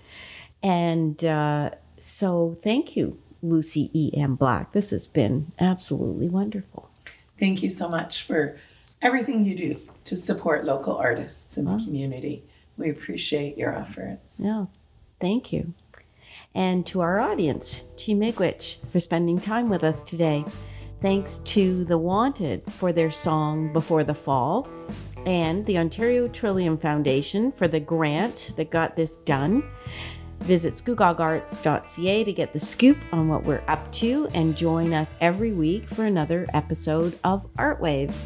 And 0.64 1.24
uh, 1.24 1.70
so, 1.98 2.58
thank 2.64 2.96
you, 2.96 3.16
Lucy 3.44 3.92
E. 3.92 4.10
M. 4.16 4.34
Black. 4.34 4.72
This 4.72 4.90
has 4.90 5.06
been 5.06 5.52
absolutely 5.60 6.28
wonderful. 6.28 6.90
Thank 7.38 7.62
you 7.62 7.70
so 7.70 7.88
much 7.88 8.24
for 8.24 8.56
everything 9.02 9.44
you 9.44 9.54
do 9.54 9.80
to 10.02 10.16
support 10.16 10.64
local 10.64 10.96
artists 10.96 11.58
in 11.58 11.66
the 11.66 11.80
community. 11.84 12.42
We 12.76 12.90
appreciate 12.90 13.56
your 13.56 13.72
efforts. 13.72 14.40
Yeah, 14.42 14.66
thank 15.20 15.52
you. 15.52 15.74
And 16.54 16.86
to 16.86 17.00
our 17.00 17.18
audience, 17.18 17.84
Chi 17.96 18.12
Miigwech, 18.12 18.76
for 18.88 19.00
spending 19.00 19.40
time 19.40 19.68
with 19.68 19.82
us 19.82 20.02
today. 20.02 20.44
Thanks 21.02 21.38
to 21.40 21.84
The 21.84 21.98
Wanted 21.98 22.62
for 22.74 22.92
their 22.92 23.10
song 23.10 23.72
Before 23.72 24.04
the 24.04 24.14
Fall, 24.14 24.68
and 25.26 25.66
the 25.66 25.78
Ontario 25.78 26.28
Trillium 26.28 26.78
Foundation 26.78 27.50
for 27.50 27.66
the 27.66 27.80
grant 27.80 28.52
that 28.56 28.70
got 28.70 28.94
this 28.96 29.16
done. 29.18 29.64
Visit 30.40 30.74
scugogarts.ca 30.74 32.24
to 32.24 32.32
get 32.32 32.52
the 32.52 32.58
scoop 32.58 32.98
on 33.12 33.28
what 33.28 33.44
we're 33.44 33.64
up 33.66 33.90
to 33.92 34.28
and 34.34 34.56
join 34.56 34.92
us 34.92 35.14
every 35.20 35.52
week 35.52 35.88
for 35.88 36.04
another 36.04 36.46
episode 36.54 37.18
of 37.24 37.46
Art 37.58 37.80
Waves. 37.80 38.22